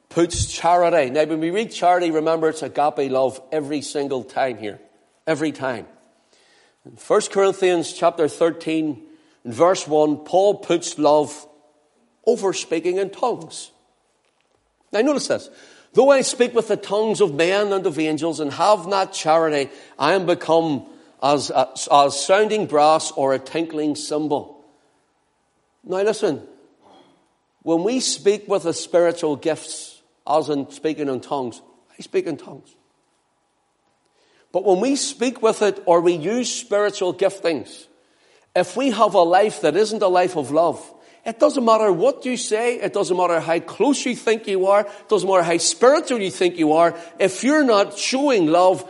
puts 0.10 0.48
charity. 0.48 1.12
Now, 1.12 1.26
when 1.26 1.40
we 1.40 1.52
read 1.52 1.72
charity, 1.72 2.12
remember 2.12 2.50
it's 2.50 2.64
agape 2.64 3.12
love 3.12 3.40
every 3.52 3.82
single 3.82 4.24
time 4.24 4.58
here. 4.58 4.80
Every 5.28 5.52
time. 5.52 5.88
In 6.86 6.94
1 6.94 7.22
Corinthians 7.32 7.94
chapter 7.94 8.28
13, 8.28 9.02
in 9.46 9.52
verse 9.52 9.88
1, 9.88 10.26
Paul 10.26 10.56
puts 10.56 10.98
love 11.00 11.48
over 12.26 12.54
speaking 12.54 12.98
in 12.98 13.10
tongues. 13.10 13.72
Now 14.92 15.02
notice 15.02 15.28
this. 15.28 15.50
Though 15.94 16.12
I 16.12 16.22
speak 16.22 16.54
with 16.54 16.68
the 16.68 16.78
tongues 16.78 17.22
of 17.22 17.34
men 17.34 17.72
and 17.72 17.86
of 17.86 17.98
angels 17.98 18.40
and 18.40 18.52
have 18.52 18.88
not 18.88 19.14
charity, 19.14 19.72
I 19.98 20.14
am 20.14 20.26
become 20.26 20.86
as, 21.24 21.50
as, 21.52 21.88
as 21.92 22.26
sounding 22.26 22.66
brass 22.66 23.12
or 23.12 23.34
a 23.34 23.40
tinkling 23.40 23.96
cymbal. 23.96 24.64
Now 25.84 26.02
listen. 26.02 26.42
When 27.64 27.84
we 27.84 28.00
speak 28.00 28.48
with 28.48 28.62
the 28.64 28.74
spiritual 28.74 29.38
gifts, 29.38 30.00
as 30.28 30.50
in 30.50 30.70
speaking 30.70 31.10
in 31.10 31.20
tongues, 31.20 31.64
I 31.98 32.02
speak 32.04 32.28
in 32.28 32.38
tongues. 32.38 32.76
But 34.52 34.66
when 34.66 34.80
we 34.80 34.96
speak 34.96 35.42
with 35.42 35.64
it 35.64 35.82
or 35.88 36.00
we 36.00 36.14
use 36.14 36.54
spiritual 36.54 37.14
giftings, 37.14 37.88
if 38.56 38.78
we 38.78 38.92
have 38.92 39.16
a 39.16 39.22
life 39.22 39.62
that 39.62 39.76
isn't 39.76 40.04
a 40.04 40.08
life 40.08 40.38
of 40.38 40.52
love, 40.52 40.94
it 41.26 41.40
doesn't 41.40 41.66
matter 41.66 41.92
what 41.92 42.24
you 42.24 42.38
say. 42.38 42.80
It 42.80 42.94
doesn't 42.94 43.18
matter 43.18 43.40
how 43.40 43.60
close 43.60 44.06
you 44.06 44.16
think 44.16 44.48
you 44.48 44.68
are. 44.68 44.82
It 44.82 45.10
doesn't 45.10 45.28
matter 45.28 45.42
how 45.42 45.58
spiritual 45.58 46.20
you 46.20 46.30
think 46.30 46.58
you 46.58 46.74
are. 46.74 46.96
If 47.20 47.44
you're 47.44 47.64
not 47.64 47.98
showing 47.98 48.46
love, 48.46 48.88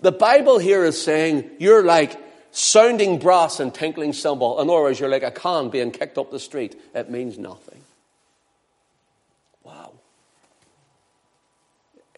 the 0.00 0.12
Bible 0.12 0.58
here 0.58 0.82
is 0.84 1.00
saying 1.00 1.50
you're 1.58 1.84
like 1.84 2.18
sounding 2.52 3.18
brass 3.18 3.60
and 3.60 3.74
tinkling 3.74 4.14
cymbal. 4.14 4.60
In 4.60 4.70
other 4.70 4.80
words, 4.80 4.98
you're 4.98 5.10
like 5.10 5.22
a 5.22 5.30
can 5.30 5.68
being 5.68 5.90
kicked 5.90 6.16
up 6.16 6.30
the 6.30 6.40
street. 6.40 6.80
It 6.94 7.10
means 7.10 7.38
nothing. 7.38 7.80
Wow. 9.62 9.92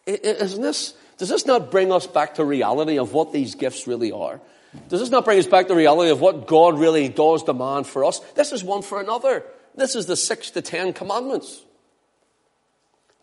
Isn't 0.07 0.63
this, 0.63 0.95
does 1.19 1.29
this 1.29 1.45
not 1.45 1.73
bring 1.73 1.91
us 1.91 2.07
back 2.07 2.37
to 2.37 2.45
reality 2.45 3.01
of 3.01 3.13
what 3.13 3.33
these 3.33 3.57
gifts 3.57 3.89
really 3.89 4.13
are? 4.13 4.41
Does 4.89 5.01
this 5.01 5.11
not 5.11 5.25
bring 5.25 5.39
us 5.39 5.47
back 5.47 5.67
to 5.67 5.73
the 5.73 5.79
reality 5.79 6.11
of 6.11 6.21
what 6.21 6.47
God 6.47 6.79
really 6.79 7.09
does 7.09 7.43
demand 7.43 7.87
for 7.87 8.05
us? 8.05 8.21
This 8.35 8.53
is 8.53 8.63
one 8.63 8.83
for 8.83 9.01
another. 9.01 9.45
This 9.75 9.97
is 9.97 10.07
the 10.07 10.17
six 10.17 10.51
to 10.53 10.63
ten 10.63 10.93
commandments. 10.93 11.63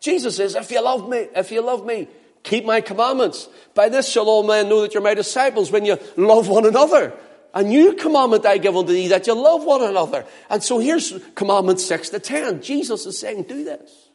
Jesus 0.00 0.36
says, 0.36 0.54
if 0.54 0.70
you 0.70 0.82
love 0.82 1.08
me, 1.08 1.28
if 1.36 1.52
you 1.52 1.62
love 1.62 1.86
me, 1.86 2.08
keep 2.42 2.64
my 2.64 2.80
commandments. 2.80 3.48
By 3.74 3.88
this 3.88 4.08
shall 4.08 4.28
all 4.28 4.42
men 4.42 4.68
know 4.68 4.80
that 4.80 4.94
you're 4.94 5.02
my 5.02 5.14
disciples 5.14 5.70
when 5.70 5.84
you 5.84 5.98
love 6.16 6.48
one 6.48 6.66
another. 6.66 7.12
A 7.54 7.62
new 7.62 7.92
commandment 7.92 8.44
I 8.46 8.58
give 8.58 8.76
unto 8.76 8.92
thee 8.92 9.08
that 9.08 9.26
you 9.26 9.34
love 9.34 9.64
one 9.64 9.82
another. 9.82 10.26
And 10.50 10.62
so 10.62 10.78
here's 10.78 11.12
commandment 11.34 11.80
six 11.80 12.08
to 12.08 12.18
ten. 12.18 12.62
Jesus 12.62 13.06
is 13.06 13.18
saying, 13.18 13.44
do 13.44 13.62
this. 13.62 14.08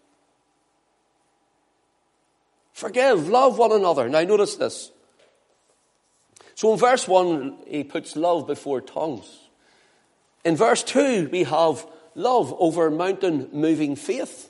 Forgive, 2.74 3.30
love 3.30 3.58
one 3.58 3.72
another. 3.72 4.10
Now 4.10 4.22
notice 4.24 4.56
this. 4.56 4.92
So 6.58 6.74
in 6.74 6.80
verse 6.80 7.08
1, 7.08 7.56
he 7.68 7.84
puts 7.84 8.16
love 8.16 8.48
before 8.48 8.82
tongues. 8.82 9.30
In 10.44 10.56
verse 10.56 10.82
2, 10.82 11.30
we 11.32 11.44
have 11.44 11.86
love 12.16 12.52
over 12.58 12.90
mountain 12.90 13.48
moving 13.54 13.96
faith. 13.96 14.50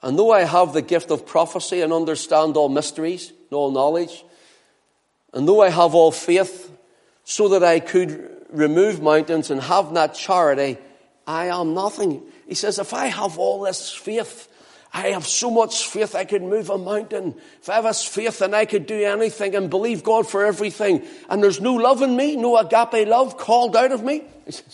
And 0.00 0.16
though 0.16 0.30
I 0.30 0.44
have 0.44 0.72
the 0.72 0.80
gift 0.80 1.10
of 1.10 1.26
prophecy 1.26 1.80
and 1.80 1.92
understand 1.92 2.56
all 2.56 2.68
mysteries, 2.68 3.30
and 3.30 3.52
all 3.52 3.72
knowledge, 3.72 4.24
and 5.34 5.48
though 5.48 5.60
I 5.60 5.70
have 5.70 5.96
all 5.96 6.12
faith, 6.12 6.70
so 7.24 7.48
that 7.48 7.64
I 7.64 7.80
could 7.80 8.30
remove 8.50 9.02
mountains 9.02 9.50
and 9.50 9.60
have 9.60 9.90
not 9.90 10.14
charity, 10.14 10.78
I 11.26 11.46
am 11.46 11.74
nothing. 11.74 12.22
He 12.46 12.54
says, 12.54 12.78
if 12.78 12.94
I 12.94 13.06
have 13.06 13.38
all 13.38 13.62
this 13.62 13.92
faith, 13.92 14.46
I 14.92 15.08
have 15.08 15.26
so 15.26 15.50
much 15.50 15.86
faith 15.86 16.14
I 16.14 16.24
could 16.24 16.42
move 16.42 16.70
a 16.70 16.78
mountain. 16.78 17.34
If 17.60 17.68
I 17.68 17.74
have 17.74 17.84
this 17.84 18.04
faith 18.04 18.38
then 18.38 18.54
I 18.54 18.64
could 18.64 18.86
do 18.86 19.04
anything 19.04 19.54
and 19.54 19.68
believe 19.68 20.02
God 20.02 20.28
for 20.28 20.44
everything. 20.44 21.06
And 21.28 21.42
there's 21.42 21.60
no 21.60 21.74
love 21.74 22.02
in 22.02 22.16
me, 22.16 22.36
no 22.36 22.56
agape 22.56 23.06
love 23.06 23.36
called 23.36 23.76
out 23.76 23.92
of 23.92 24.02
me 24.02 24.24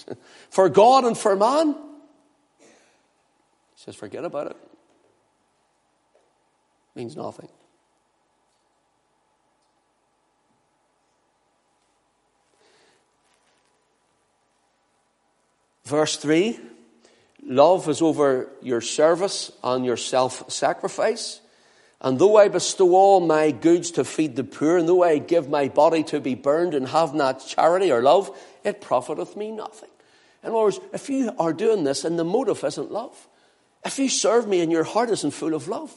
for 0.51 0.69
God 0.69 1.05
and 1.05 1.19
for 1.19 1.37
man. 1.37 1.75
He 2.61 2.67
says, 3.77 3.97
forget 3.97 4.25
about 4.25 4.49
it. 4.49 4.57
Means 6.95 7.17
nothing. 7.17 7.49
Verse 15.85 16.17
3 16.17 16.59
Love 17.47 17.89
is 17.89 18.01
over 18.01 18.49
your 18.63 18.81
service 18.81 19.53
and 19.63 19.85
your 19.85 19.97
self 19.97 20.51
sacrifice. 20.51 21.41
And 22.01 22.19
though 22.19 22.37
I 22.37 22.49
bestow 22.49 22.95
all 22.95 23.21
my 23.21 23.51
goods 23.51 23.93
to 23.93 24.05
feed 24.05 24.37
the 24.37 24.45
poor, 24.45 24.77
and 24.77 24.89
though 24.89 25.03
I 25.03 25.19
give 25.19 25.49
my 25.49 25.69
body 25.69 26.03
to 26.05 26.21
be 26.21 26.35
burned 26.35 26.75
and 26.75 26.89
have 26.89 27.15
not 27.15 27.47
charity 27.47 27.91
or 27.91 28.03
love, 28.03 28.37
it 28.63 28.81
profiteth 28.81 29.37
me 29.37 29.51
nothing. 29.51 29.89
In 30.43 30.51
other 30.51 30.59
words, 30.59 30.81
if 30.93 31.09
you 31.09 31.33
are 31.39 31.55
doing 31.55 31.85
this 31.85 32.05
and 32.05 32.19
the 32.19 32.25
motive 32.25 32.63
isn't 32.63 32.93
love, 32.93 33.27
if 33.85 33.99
you 33.99 34.09
serve 34.09 34.47
me 34.47 34.61
and 34.61 34.71
your 34.71 34.85
heart 34.85 35.11
isn't 35.11 35.31
full 35.31 35.55
of 35.55 35.69
love, 35.69 35.95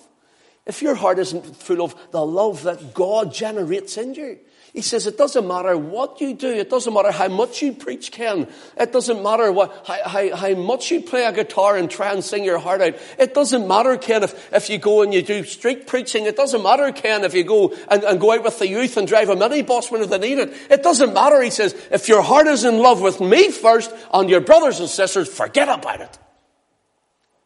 if 0.65 0.81
your 0.81 0.95
heart 0.95 1.19
isn't 1.19 1.55
full 1.57 1.81
of 1.81 1.95
the 2.11 2.25
love 2.25 2.63
that 2.63 2.93
God 2.93 3.33
generates 3.33 3.97
in 3.97 4.13
you, 4.13 4.39
he 4.73 4.81
says 4.81 5.07
it 5.07 5.17
doesn't 5.17 5.47
matter 5.47 5.77
what 5.77 6.21
you 6.21 6.33
do. 6.33 6.51
It 6.51 6.69
doesn't 6.69 6.93
matter 6.93 7.11
how 7.11 7.27
much 7.29 7.61
you 7.61 7.73
preach, 7.73 8.11
Ken. 8.11 8.47
It 8.77 8.91
doesn't 8.91 9.23
matter 9.23 9.51
what, 9.51 9.85
how, 9.87 10.07
how, 10.07 10.35
how 10.35 10.55
much 10.55 10.91
you 10.91 11.01
play 11.01 11.25
a 11.25 11.31
guitar 11.31 11.77
and 11.77 11.89
try 11.89 12.11
and 12.13 12.23
sing 12.23 12.43
your 12.43 12.59
heart 12.59 12.81
out. 12.81 12.95
It 13.17 13.33
doesn't 13.33 13.67
matter, 13.67 13.97
Ken, 13.97 14.23
if, 14.23 14.53
if 14.53 14.69
you 14.69 14.77
go 14.77 15.01
and 15.01 15.13
you 15.13 15.21
do 15.21 15.43
street 15.43 15.87
preaching. 15.87 16.25
It 16.25 16.35
doesn't 16.35 16.61
matter, 16.61 16.91
Ken, 16.91 17.23
if 17.23 17.33
you 17.33 17.43
go 17.43 17.73
and, 17.89 18.03
and 18.03 18.19
go 18.19 18.33
out 18.33 18.43
with 18.43 18.59
the 18.59 18.67
youth 18.67 18.97
and 18.97 19.07
drive 19.07 19.29
a 19.29 19.35
minibus 19.35 19.91
when 19.91 20.07
they 20.09 20.17
need 20.17 20.39
it. 20.39 20.53
It 20.69 20.83
doesn't 20.83 21.13
matter, 21.13 21.41
he 21.41 21.49
says, 21.49 21.75
if 21.91 22.07
your 22.07 22.21
heart 22.21 22.47
is 22.47 22.63
in 22.63 22.77
love 22.77 23.01
with 23.01 23.19
me 23.19 23.51
first 23.51 23.93
and 24.13 24.29
your 24.29 24.41
brothers 24.41 24.79
and 24.79 24.89
sisters, 24.89 25.27
forget 25.27 25.69
about 25.69 26.01
it. 26.01 26.17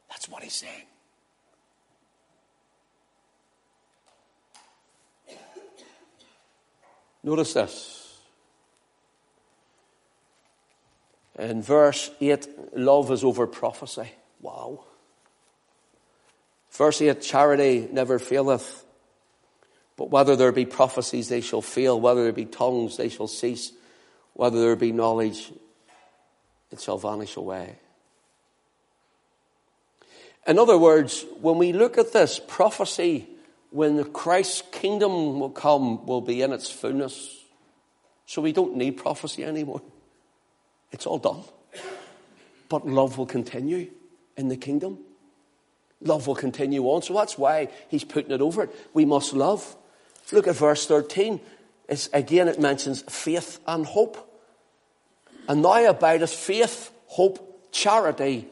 That's 0.10 0.28
what 0.28 0.44
he's 0.44 0.54
saying. 0.54 0.84
Notice 7.24 7.54
this. 7.54 8.18
In 11.38 11.62
verse 11.62 12.12
8, 12.20 12.78
love 12.78 13.12
is 13.12 13.24
over 13.24 13.48
prophecy. 13.48 14.12
Wow. 14.42 14.84
Verse 16.72 17.02
8, 17.02 17.22
charity 17.22 17.88
never 17.92 18.20
faileth. 18.20 18.84
But 19.98 20.10
whether 20.10 20.36
there 20.36 20.52
be 20.52 20.66
prophecies, 20.66 21.30
they 21.30 21.42
shall 21.42 21.62
fail. 21.62 22.00
Whether 22.00 22.24
there 22.24 22.32
be 22.32 22.46
tongues, 22.46 22.98
they 22.98 23.10
shall 23.10 23.28
cease. 23.28 23.72
Whether 24.34 24.60
there 24.62 24.76
be 24.76 24.92
knowledge, 24.92 25.52
it 26.72 26.82
shall 26.82 26.98
vanish 26.98 27.36
away. 27.36 27.76
In 30.48 30.58
other 30.58 30.78
words, 30.78 31.26
when 31.40 31.58
we 31.58 31.72
look 31.72 31.98
at 31.98 32.14
this, 32.14 32.40
prophecy 32.48 33.28
when 33.72 34.04
Christ's 34.12 34.64
kingdom 34.72 35.40
will 35.40 35.50
come, 35.50 36.06
will 36.06 36.22
be 36.22 36.42
in 36.42 36.54
its 36.54 36.70
fullness. 36.70 37.38
So 38.26 38.42
we 38.42 38.52
don't 38.52 38.76
need 38.76 38.98
prophecy 38.98 39.44
anymore. 39.44 39.82
It's 40.92 41.06
all 41.06 41.18
done. 41.18 41.44
But 42.70 42.88
love 42.88 43.18
will 43.18 43.26
continue 43.26 43.90
in 44.38 44.50
the 44.50 44.58
kingdom. 44.58 45.00
Love 46.02 46.28
will 46.28 46.36
continue 46.36 46.84
on. 46.86 47.02
So 47.02 47.14
that's 47.14 47.38
why 47.38 47.70
he's 47.88 48.04
putting 48.04 48.32
it 48.32 48.42
over 48.42 48.64
it. 48.64 48.90
We 48.94 49.06
must 49.06 49.34
love. 49.34 49.76
Look 50.32 50.48
at 50.48 50.56
verse 50.56 50.86
13. 50.86 51.40
It's, 51.88 52.10
again, 52.14 52.48
it 52.48 52.60
mentions 52.60 53.02
faith 53.04 53.60
and 53.68 53.86
hope. 53.86 54.28
And 55.48 55.62
now 55.62 55.90
abideth 55.90 56.34
faith, 56.34 56.92
hope, 57.08 57.72
charity, 57.72 58.48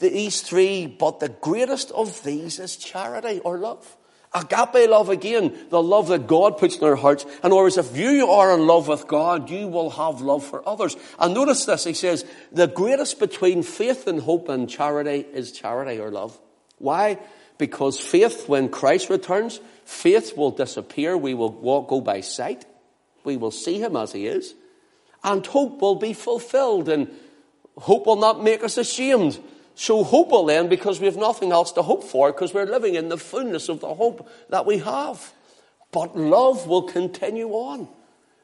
these 0.00 0.40
three, 0.40 0.86
but 0.86 1.20
the 1.20 1.28
greatest 1.28 1.90
of 1.90 2.22
these 2.24 2.58
is 2.58 2.76
charity 2.76 3.40
or 3.40 3.58
love. 3.58 3.96
Agape 4.34 4.90
love 4.90 5.10
again, 5.10 5.56
the 5.70 5.80
love 5.80 6.08
that 6.08 6.26
God 6.26 6.58
puts 6.58 6.76
in 6.76 6.84
our 6.84 6.96
hearts. 6.96 7.22
In 7.22 7.30
other 7.44 7.54
words, 7.54 7.78
if 7.78 7.96
you 7.96 8.30
are 8.30 8.52
in 8.52 8.66
love 8.66 8.88
with 8.88 9.06
God, 9.06 9.48
you 9.48 9.68
will 9.68 9.90
have 9.90 10.20
love 10.20 10.44
for 10.44 10.68
others. 10.68 10.96
And 11.20 11.34
notice 11.34 11.64
this, 11.64 11.84
he 11.84 11.94
says, 11.94 12.24
the 12.50 12.66
greatest 12.66 13.20
between 13.20 13.62
faith 13.62 14.08
and 14.08 14.20
hope 14.20 14.48
and 14.48 14.68
charity 14.68 15.24
is 15.32 15.52
charity 15.52 16.00
or 16.00 16.10
love. 16.10 16.36
Why? 16.78 17.18
Because 17.58 18.00
faith, 18.00 18.48
when 18.48 18.70
Christ 18.70 19.08
returns, 19.08 19.60
faith 19.84 20.36
will 20.36 20.50
disappear. 20.50 21.16
We 21.16 21.34
will 21.34 21.52
walk, 21.52 21.88
go 21.88 22.00
by 22.00 22.20
sight. 22.20 22.66
We 23.22 23.36
will 23.36 23.52
see 23.52 23.80
him 23.80 23.94
as 23.94 24.10
he 24.10 24.26
is. 24.26 24.54
And 25.22 25.46
hope 25.46 25.80
will 25.80 25.94
be 25.94 26.12
fulfilled 26.12 26.88
and 26.88 27.08
hope 27.78 28.06
will 28.06 28.16
not 28.16 28.42
make 28.42 28.64
us 28.64 28.78
ashamed. 28.78 29.38
So 29.74 30.04
hope 30.04 30.30
will 30.30 30.50
end 30.50 30.70
because 30.70 31.00
we 31.00 31.06
have 31.06 31.16
nothing 31.16 31.50
else 31.50 31.72
to 31.72 31.82
hope 31.82 32.04
for 32.04 32.30
because 32.32 32.54
we're 32.54 32.66
living 32.66 32.94
in 32.94 33.08
the 33.08 33.18
fullness 33.18 33.68
of 33.68 33.80
the 33.80 33.94
hope 33.94 34.28
that 34.48 34.66
we 34.66 34.78
have. 34.78 35.32
But 35.90 36.16
love 36.16 36.66
will 36.66 36.82
continue 36.82 37.48
on. 37.50 37.88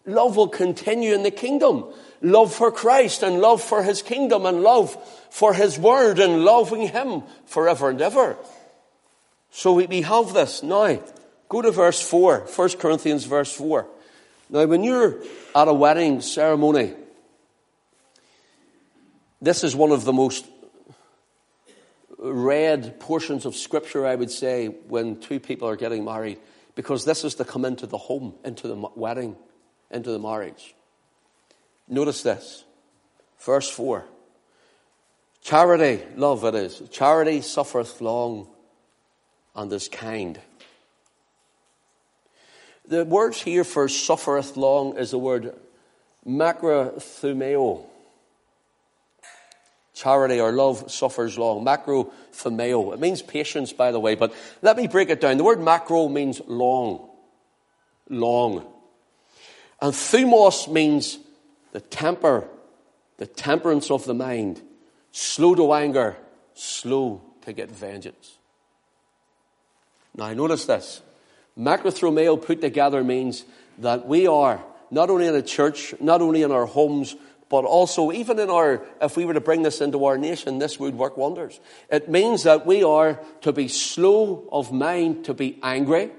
Love 0.07 0.37
will 0.37 0.49
continue 0.49 1.15
in 1.15 1.23
the 1.23 1.31
kingdom. 1.31 1.85
Love 2.23 2.53
for 2.53 2.73
Christ 2.73 3.23
and 3.23 3.41
love 3.41 3.63
for 3.63 3.83
His 3.83 4.03
kingdom 4.03 4.45
and 4.47 4.63
love 4.63 4.97
for 5.31 5.55
His 5.55 5.79
word 5.79 6.19
and 6.19 6.45
loving 6.45 6.89
Him 6.89 7.23
forever 7.47 7.91
and 7.91 8.01
ever. 8.01 8.37
So 9.51 9.73
we 9.73 10.03
have 10.03 10.33
this. 10.33 10.63
Now, 10.63 11.01
go 11.49 11.63
to 11.63 11.71
verse 11.71 12.01
4, 12.01 12.47
1 12.55 12.69
Corinthians 12.79 13.25
verse 13.25 13.53
4. 13.53 13.87
Now, 14.49 14.67
when 14.67 14.83
you're 14.83 15.23
at 15.55 15.69
a 15.69 15.75
wedding 15.75 16.21
ceremony, 16.23 16.95
this 19.41 19.63
is 19.63 19.77
one 19.77 19.93
of 19.93 20.05
the 20.05 20.13
most 20.13 20.47
read 22.21 23.01
portions 23.01 23.47
of 23.47 23.57
scripture, 23.57 24.07
I 24.07 24.15
would 24.15 24.31
say, 24.31 24.67
when 24.67 25.21
two 25.21 25.41
people 25.41 25.69
are 25.69 25.77
getting 25.77 26.05
married, 26.05 26.39
because 26.75 27.05
this 27.05 27.25
is 27.25 27.35
to 27.37 27.45
come 27.45 27.65
into 27.65 27.87
the 27.87 27.99
home, 27.99 28.35
into 28.45 28.69
the 28.69 28.77
wedding, 28.95 29.37
into 29.91 30.11
the 30.11 30.19
marriage. 30.19 30.75
Notice 31.89 32.23
this. 32.23 32.65
Verse 33.41 33.69
4. 33.69 34.05
Charity, 35.43 36.05
love 36.17 36.45
it 36.45 36.55
is. 36.55 36.83
Charity 36.91 37.41
suffereth 37.41 38.01
long 38.01 38.47
and 39.57 39.73
is 39.73 39.89
kind. 39.89 40.39
The 42.87 43.05
word 43.05 43.35
here 43.35 43.65
for 43.65 43.89
suffereth 43.89 44.57
long 44.57 44.99
is 44.99 45.13
the 45.13 45.19
word 45.19 45.55
macrothumeo. 46.27 47.87
Charity 50.01 50.41
or 50.41 50.51
love 50.51 50.91
suffers 50.91 51.37
long. 51.37 51.63
Macrothumeo. 51.63 52.95
It 52.95 53.01
means 53.01 53.21
patience, 53.21 53.75
by 53.75 53.93
the 53.93 54.01
way, 54.01 54.15
but 54.15 54.33
let 54.63 54.79
me 54.79 54.87
break 54.87 55.11
it 55.11 55.21
down. 55.21 55.37
The 55.37 55.45
word 55.45 55.61
macro 55.61 56.09
means 56.09 56.41
long. 56.47 57.07
Long. 58.09 58.65
And 59.79 59.93
thumos 59.93 60.73
means 60.73 61.19
the 61.73 61.83
temper, 61.83 62.49
the 63.19 63.27
temperance 63.27 63.91
of 63.91 64.07
the 64.07 64.15
mind. 64.15 64.63
Slow 65.13 65.55
to 65.55 65.75
anger, 65.75 66.17
slow 66.55 67.21
to 67.43 67.53
get 67.53 67.71
vengeance. 67.71 68.39
Now, 70.17 70.33
notice 70.33 70.65
this. 70.65 71.03
Macrothumeo 71.59 72.43
put 72.43 72.63
together 72.63 73.05
means 73.05 73.45
that 73.77 74.07
we 74.07 74.27
are, 74.27 74.65
not 74.91 75.11
only 75.11 75.27
in 75.27 75.35
a 75.35 75.43
church, 75.43 75.95
not 76.01 76.23
only 76.23 76.41
in 76.41 76.53
our 76.53 76.65
homes, 76.65 77.17
but 77.51 77.65
also 77.65 78.13
even 78.13 78.39
in 78.39 78.49
our, 78.49 78.87
if 79.03 79.17
we 79.17 79.27
were 79.27 79.35
to 79.35 79.41
bring 79.41 79.63
this 79.63 79.81
into 79.81 80.05
our 80.07 80.17
nation, 80.17 80.59
this 80.59 80.79
would 80.79 80.95
work 80.95 81.17
wonders. 81.17 81.61
It 81.91 82.09
means 82.09 82.45
that 82.45 82.65
we 82.65 82.85
are 82.85 83.21
to 83.43 83.53
be 83.53 83.67
slow 83.69 84.49
of 84.53 84.73
mind 84.73 85.27
to 85.27 85.35
be 85.35 85.59
angry. 85.63 86.13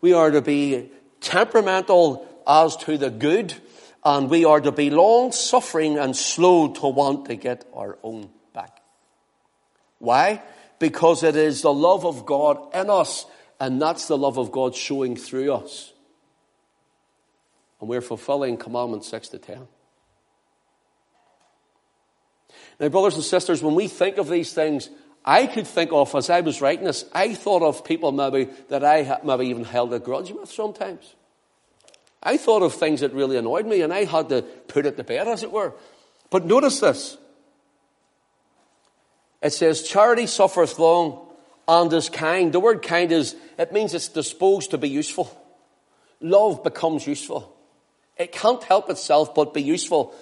We 0.00 0.12
are 0.14 0.30
to 0.30 0.40
be 0.40 0.90
temperamental 1.20 2.26
as 2.46 2.76
to 2.76 2.96
the 2.96 3.10
good. 3.10 3.52
And 4.04 4.30
we 4.30 4.44
are 4.44 4.60
to 4.60 4.70
be 4.70 4.88
long 4.88 5.32
suffering 5.32 5.98
and 5.98 6.16
slow 6.16 6.72
to 6.74 6.86
want 6.86 7.26
to 7.26 7.34
get 7.34 7.66
our 7.74 7.98
own 8.04 8.30
back. 8.54 8.80
Why? 9.98 10.42
Because 10.78 11.24
it 11.24 11.34
is 11.34 11.62
the 11.62 11.72
love 11.72 12.06
of 12.06 12.24
God 12.24 12.72
in 12.72 12.88
us 12.88 13.26
and 13.60 13.82
that's 13.82 14.06
the 14.06 14.16
love 14.16 14.38
of 14.38 14.52
God 14.52 14.74
showing 14.74 15.16
through 15.16 15.52
us. 15.52 15.92
And 17.80 17.88
we're 17.88 18.00
fulfilling 18.00 18.56
commandment 18.56 19.04
6 19.04 19.28
to 19.30 19.38
10. 19.38 19.66
Now, 22.80 22.88
brothers 22.88 23.14
and 23.14 23.24
sisters, 23.24 23.62
when 23.62 23.74
we 23.74 23.88
think 23.88 24.18
of 24.18 24.28
these 24.28 24.52
things, 24.52 24.88
I 25.24 25.46
could 25.46 25.66
think 25.66 25.92
of, 25.92 26.14
as 26.14 26.30
I 26.30 26.40
was 26.40 26.60
writing 26.60 26.84
this, 26.84 27.04
I 27.12 27.34
thought 27.34 27.62
of 27.62 27.84
people 27.84 28.12
maybe 28.12 28.50
that 28.68 28.84
I 28.84 29.18
maybe 29.24 29.46
even 29.46 29.64
held 29.64 29.92
a 29.92 29.98
grudge 29.98 30.30
with 30.30 30.50
sometimes. 30.50 31.14
I 32.22 32.36
thought 32.36 32.62
of 32.62 32.74
things 32.74 33.00
that 33.00 33.12
really 33.12 33.36
annoyed 33.36 33.66
me 33.66 33.82
and 33.82 33.92
I 33.92 34.04
had 34.04 34.28
to 34.30 34.42
put 34.42 34.86
it 34.86 34.96
to 34.96 35.04
bed, 35.04 35.28
as 35.28 35.42
it 35.42 35.52
were. 35.52 35.74
But 36.30 36.46
notice 36.46 36.80
this. 36.80 37.16
It 39.42 39.52
says, 39.52 39.82
charity 39.82 40.26
suffereth 40.26 40.78
long 40.78 41.26
and 41.68 41.92
is 41.92 42.08
kind. 42.08 42.52
The 42.52 42.60
word 42.60 42.82
kind 42.82 43.12
is, 43.12 43.36
it 43.56 43.72
means 43.72 43.94
it's 43.94 44.08
disposed 44.08 44.70
to 44.70 44.78
be 44.78 44.88
useful. 44.88 45.30
Love 46.20 46.64
becomes 46.64 47.06
useful. 47.06 47.54
It 48.16 48.32
can't 48.32 48.62
help 48.64 48.90
itself 48.90 49.34
but 49.34 49.54
be 49.54 49.62
useful. 49.62 50.14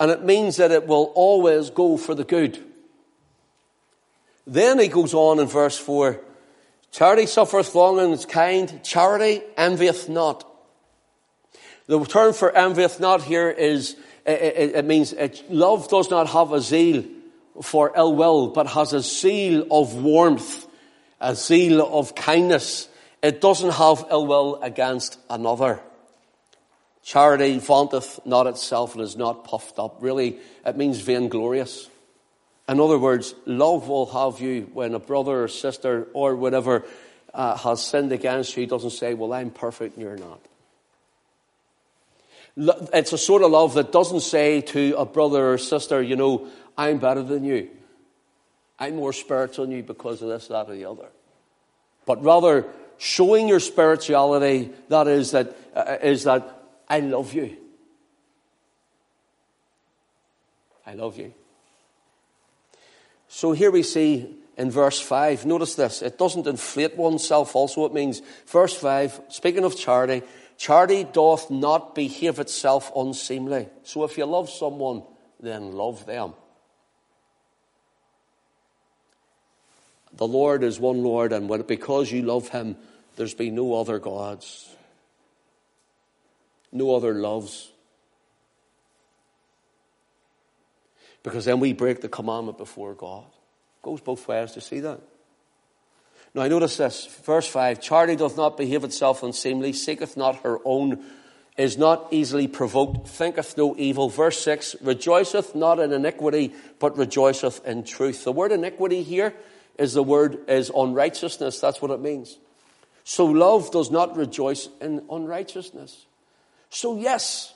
And 0.00 0.10
it 0.10 0.24
means 0.24 0.56
that 0.56 0.72
it 0.72 0.86
will 0.86 1.12
always 1.14 1.70
go 1.70 1.96
for 1.96 2.14
the 2.14 2.24
good. 2.24 2.58
Then 4.46 4.78
he 4.78 4.88
goes 4.88 5.14
on 5.14 5.38
in 5.38 5.46
verse 5.46 5.78
4 5.78 6.20
Charity 6.90 7.26
suffereth 7.26 7.74
long 7.74 7.98
and 7.98 8.12
is 8.12 8.24
kind. 8.24 8.80
Charity 8.84 9.42
envieth 9.56 10.08
not. 10.08 10.48
The 11.86 12.04
term 12.04 12.32
for 12.32 12.56
envieth 12.56 13.00
not 13.00 13.22
here 13.22 13.50
is, 13.50 13.96
it, 14.24 14.84
means 14.84 15.12
it, 15.12 15.42
love 15.50 15.88
does 15.88 16.08
not 16.08 16.28
have 16.28 16.52
a 16.52 16.60
zeal 16.60 17.04
for 17.60 17.92
ill 17.96 18.14
will, 18.14 18.48
but 18.48 18.68
has 18.68 18.92
a 18.92 19.00
zeal 19.00 19.66
of 19.70 19.94
warmth, 19.96 20.66
a 21.20 21.34
zeal 21.34 21.82
of 21.82 22.14
kindness. 22.14 22.88
It 23.22 23.40
doesn't 23.40 23.72
have 23.72 24.06
ill 24.10 24.26
will 24.26 24.62
against 24.62 25.18
another. 25.28 25.80
Charity 27.04 27.58
vaunteth 27.58 28.18
not 28.24 28.46
itself 28.46 28.94
and 28.94 29.04
is 29.04 29.14
not 29.14 29.44
puffed 29.44 29.78
up. 29.78 29.98
Really, 30.00 30.38
it 30.64 30.76
means 30.76 31.00
vainglorious. 31.00 31.90
In 32.66 32.80
other 32.80 32.98
words, 32.98 33.34
love 33.44 33.88
will 33.88 34.06
have 34.06 34.40
you 34.40 34.70
when 34.72 34.94
a 34.94 34.98
brother 34.98 35.44
or 35.44 35.48
sister 35.48 36.08
or 36.14 36.34
whatever 36.34 36.84
uh, 37.34 37.58
has 37.58 37.82
sinned 37.82 38.10
against 38.10 38.56
you. 38.56 38.62
He 38.62 38.66
doesn't 38.66 38.90
say, 38.90 39.12
well, 39.12 39.34
I'm 39.34 39.50
perfect 39.50 39.96
and 39.96 40.02
you're 40.02 40.16
not. 40.16 40.40
It's 42.94 43.12
a 43.12 43.18
sort 43.18 43.42
of 43.42 43.50
love 43.50 43.74
that 43.74 43.92
doesn't 43.92 44.20
say 44.20 44.62
to 44.62 44.94
a 44.96 45.04
brother 45.04 45.52
or 45.52 45.58
sister, 45.58 46.00
you 46.00 46.16
know, 46.16 46.48
I'm 46.78 46.98
better 46.98 47.22
than 47.22 47.44
you. 47.44 47.68
I'm 48.78 48.96
more 48.96 49.12
spiritual 49.12 49.66
than 49.66 49.76
you 49.76 49.82
because 49.82 50.22
of 50.22 50.28
this, 50.28 50.48
that, 50.48 50.70
or 50.70 50.74
the 50.74 50.86
other. 50.86 51.08
But 52.06 52.24
rather, 52.24 52.66
showing 52.96 53.48
your 53.48 53.60
spirituality, 53.60 54.70
that 54.88 55.06
is 55.06 55.32
that, 55.32 55.54
uh, 55.74 55.96
is 56.02 56.24
that 56.24 56.63
I 56.94 57.00
love 57.00 57.34
you. 57.34 57.56
I 60.86 60.94
love 60.94 61.18
you. 61.18 61.34
So 63.26 63.50
here 63.50 63.72
we 63.72 63.82
see 63.82 64.36
in 64.56 64.70
verse 64.70 65.00
5, 65.00 65.44
notice 65.44 65.74
this, 65.74 66.02
it 66.02 66.18
doesn't 66.18 66.46
inflate 66.46 66.96
oneself 66.96 67.56
also, 67.56 67.84
it 67.84 67.92
means, 67.92 68.22
verse 68.46 68.74
5, 68.74 69.22
speaking 69.28 69.64
of 69.64 69.76
charity, 69.76 70.22
charity 70.56 71.02
doth 71.02 71.50
not 71.50 71.96
behave 71.96 72.38
itself 72.38 72.92
unseemly. 72.94 73.66
So 73.82 74.04
if 74.04 74.16
you 74.16 74.26
love 74.26 74.48
someone, 74.48 75.02
then 75.40 75.72
love 75.72 76.06
them. 76.06 76.34
The 80.12 80.28
Lord 80.28 80.62
is 80.62 80.78
one 80.78 81.02
Lord, 81.02 81.32
and 81.32 81.66
because 81.66 82.12
you 82.12 82.22
love 82.22 82.50
Him, 82.50 82.76
there's 83.16 83.34
been 83.34 83.56
no 83.56 83.74
other 83.74 83.98
gods 83.98 84.70
no 86.74 86.94
other 86.94 87.14
loves. 87.14 87.70
Because 91.22 91.46
then 91.46 91.60
we 91.60 91.72
break 91.72 92.02
the 92.02 92.08
commandment 92.08 92.58
before 92.58 92.92
God. 92.92 93.24
Goes 93.80 94.00
both 94.00 94.28
ways 94.28 94.52
to 94.52 94.60
see 94.60 94.80
that. 94.80 95.00
Now 96.34 96.42
I 96.42 96.48
notice 96.48 96.76
this, 96.76 97.06
verse 97.24 97.46
5, 97.46 97.80
Charity 97.80 98.16
doth 98.16 98.36
not 98.36 98.56
behave 98.56 98.82
itself 98.82 99.22
unseemly, 99.22 99.72
seeketh 99.72 100.16
not 100.16 100.42
her 100.42 100.58
own, 100.64 101.04
is 101.56 101.78
not 101.78 102.08
easily 102.10 102.48
provoked, 102.48 103.06
thinketh 103.06 103.56
no 103.56 103.76
evil. 103.78 104.08
Verse 104.08 104.40
6, 104.42 104.76
rejoiceth 104.82 105.54
not 105.54 105.78
in 105.78 105.92
iniquity, 105.92 106.52
but 106.80 106.98
rejoiceth 106.98 107.64
in 107.64 107.84
truth. 107.84 108.24
The 108.24 108.32
word 108.32 108.50
iniquity 108.50 109.04
here 109.04 109.32
is 109.78 109.94
the 109.94 110.02
word 110.02 110.48
is 110.48 110.72
unrighteousness. 110.74 111.60
That's 111.60 111.80
what 111.80 111.92
it 111.92 112.00
means. 112.00 112.36
So 113.04 113.26
love 113.26 113.70
does 113.70 113.92
not 113.92 114.16
rejoice 114.16 114.68
in 114.80 115.04
unrighteousness. 115.08 116.06
So, 116.74 116.98
yes, 116.98 117.54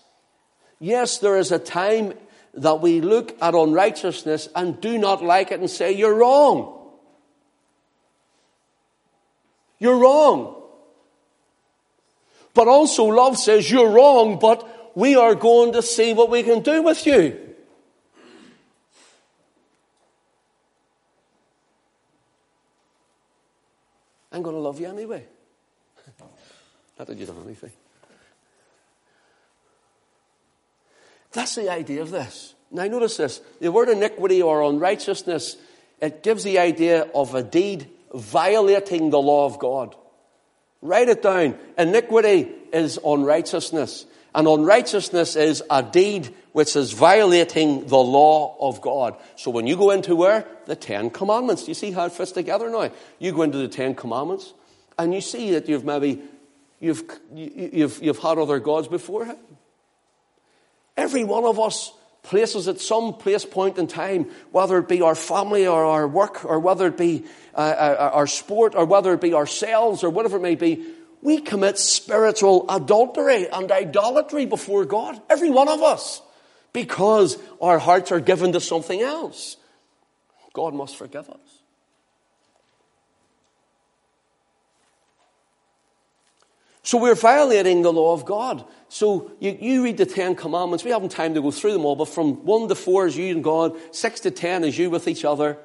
yes, 0.79 1.19
there 1.19 1.37
is 1.37 1.51
a 1.51 1.59
time 1.59 2.15
that 2.55 2.81
we 2.81 3.01
look 3.01 3.37
at 3.43 3.53
unrighteousness 3.53 4.49
and 4.55 4.81
do 4.81 4.97
not 4.97 5.25
like 5.25 5.51
it 5.51 5.59
and 5.59 5.69
say, 5.69 5.91
You're 5.91 6.15
wrong. 6.15 6.93
You're 9.81 9.99
wrong. 9.99 10.63
But 12.55 12.69
also, 12.69 13.07
love 13.07 13.37
says, 13.37 13.69
You're 13.69 13.91
wrong, 13.91 14.39
but 14.39 14.97
we 14.97 15.17
are 15.17 15.35
going 15.35 15.73
to 15.73 15.83
see 15.83 16.15
what 16.15 16.31
we 16.31 16.45
can 16.45 16.63
do 16.63 16.83
with 16.83 17.05
you. 17.05 17.37
I'm 24.31 24.43
going 24.43 24.55
to 24.55 24.63
love 24.63 24.79
you 24.79 24.87
anyway. 24.87 25.25
Not 26.97 27.07
that 27.09 27.17
you 27.17 27.27
done 27.27 27.43
anything. 27.45 27.73
That's 31.39 31.55
the 31.55 31.71
idea 31.71 32.03
of 32.03 32.11
this. 32.11 32.57
Now 32.73 32.89
notice 32.89 33.17
this. 33.17 33.41
The 33.61 33.71
word 33.71 33.89
iniquity 33.89 34.43
or 34.43 34.61
unrighteousness, 34.61 35.57
it 36.01 36.25
gives 36.25 36.43
the 36.43 36.59
idea 36.59 37.03
of 37.15 37.33
a 37.37 37.45
deed 37.45 37.89
violating 38.13 39.11
the 39.11 39.21
law 39.21 39.47
of 39.47 39.61
God. 39.61 39.95
Write 40.83 41.09
it 41.09 41.23
down. 41.23 41.57
Iniquity 41.79 42.51
is 42.73 42.99
unrighteousness. 43.07 44.07
And 44.35 44.49
unrighteousness 44.49 45.37
is 45.37 45.63
a 45.71 45.81
deed 45.81 46.35
which 46.51 46.75
is 46.75 46.91
violating 46.91 47.87
the 47.87 47.99
law 47.99 48.57
of 48.59 48.81
God. 48.81 49.15
So 49.37 49.53
when 49.53 49.69
you 49.69 49.77
go 49.77 49.93
into 49.93 50.17
where? 50.17 50.45
The 50.67 50.75
Ten 50.75 51.09
Commandments. 51.09 51.67
Do 51.67 51.71
you 51.71 51.75
see 51.77 51.93
how 51.93 52.07
it 52.07 52.13
fits 52.15 52.33
together 52.33 52.69
now? 52.69 52.91
You 53.21 53.31
go 53.31 53.43
into 53.43 53.59
the 53.59 53.69
Ten 53.69 53.95
Commandments 53.95 54.55
and 54.99 55.15
you 55.15 55.21
see 55.21 55.53
that 55.53 55.69
you've 55.69 55.85
maybe, 55.85 56.21
you've, 56.81 57.05
you've, 57.33 58.03
you've 58.03 58.19
had 58.19 58.39
other 58.39 58.59
gods 58.59 58.89
before 58.89 59.25
him. 59.25 59.37
Every 61.09 61.25
one 61.25 61.47
of 61.47 61.59
us 61.59 61.91
places 62.23 62.69
at 62.69 62.83
some 62.83 63.15
place 63.15 63.47
point 63.47 63.79
in 63.79 63.87
time, 63.87 64.27
whether 64.53 64.77
it 64.77 64.89
be 64.89 65.01
our 65.01 65.15
family 65.15 65.67
or 65.67 65.87
our 65.87 66.07
work, 66.07 66.45
or 66.45 66.61
whether 66.61 66.89
it 66.89 66.99
be 66.99 67.25
uh, 67.55 67.61
uh, 67.61 68.11
our 68.13 68.27
sport, 68.27 68.75
or 68.75 68.85
whether 68.85 69.15
it 69.15 69.21
be 69.23 69.33
ourselves, 69.33 70.05
or 70.05 70.11
whatever 70.11 70.37
it 70.37 70.43
may 70.43 70.55
be, 70.55 70.85
we 71.23 71.41
commit 71.41 71.79
spiritual 71.79 72.67
adultery 72.69 73.49
and 73.49 73.73
idolatry 73.73 74.45
before 74.45 74.85
God. 74.85 75.19
Every 75.31 75.49
one 75.49 75.69
of 75.69 75.83
us. 75.83 76.21
Because 76.75 77.39
our 77.59 77.79
hearts 77.79 78.13
are 78.13 78.21
given 78.21 78.53
to 78.53 78.61
something 78.61 79.01
else. 79.01 79.57
God 80.53 80.75
must 80.75 80.99
forgive 80.99 81.31
us. 81.31 81.58
So 86.89 86.97
we're 86.97 87.15
violating 87.15 87.83
the 87.83 87.93
law 87.93 88.15
of 88.15 88.25
God. 88.25 88.65
So 88.89 89.31
you, 89.41 89.59
you, 89.61 89.85
read 89.85 89.99
the 89.99 90.07
Ten 90.07 90.35
Commandments. 90.35 90.85
We 90.85 90.91
haven't 90.91 91.11
time 91.11 91.35
to 91.35 91.43
go 91.43 91.51
through 91.51 91.75
them 91.75 91.85
all, 91.85 91.97
but 91.97 92.09
from 92.09 92.47
one 92.47 92.67
to 92.69 92.75
four 92.75 93.07
is 93.07 93.15
you 93.15 93.35
and 93.35 93.45
God, 93.45 93.77
six 93.95 94.21
to 94.21 94.31
ten 94.31 94.65
is 94.65 94.79
you 94.79 94.89
with 94.89 95.07
each 95.07 95.23
other. 95.23 95.59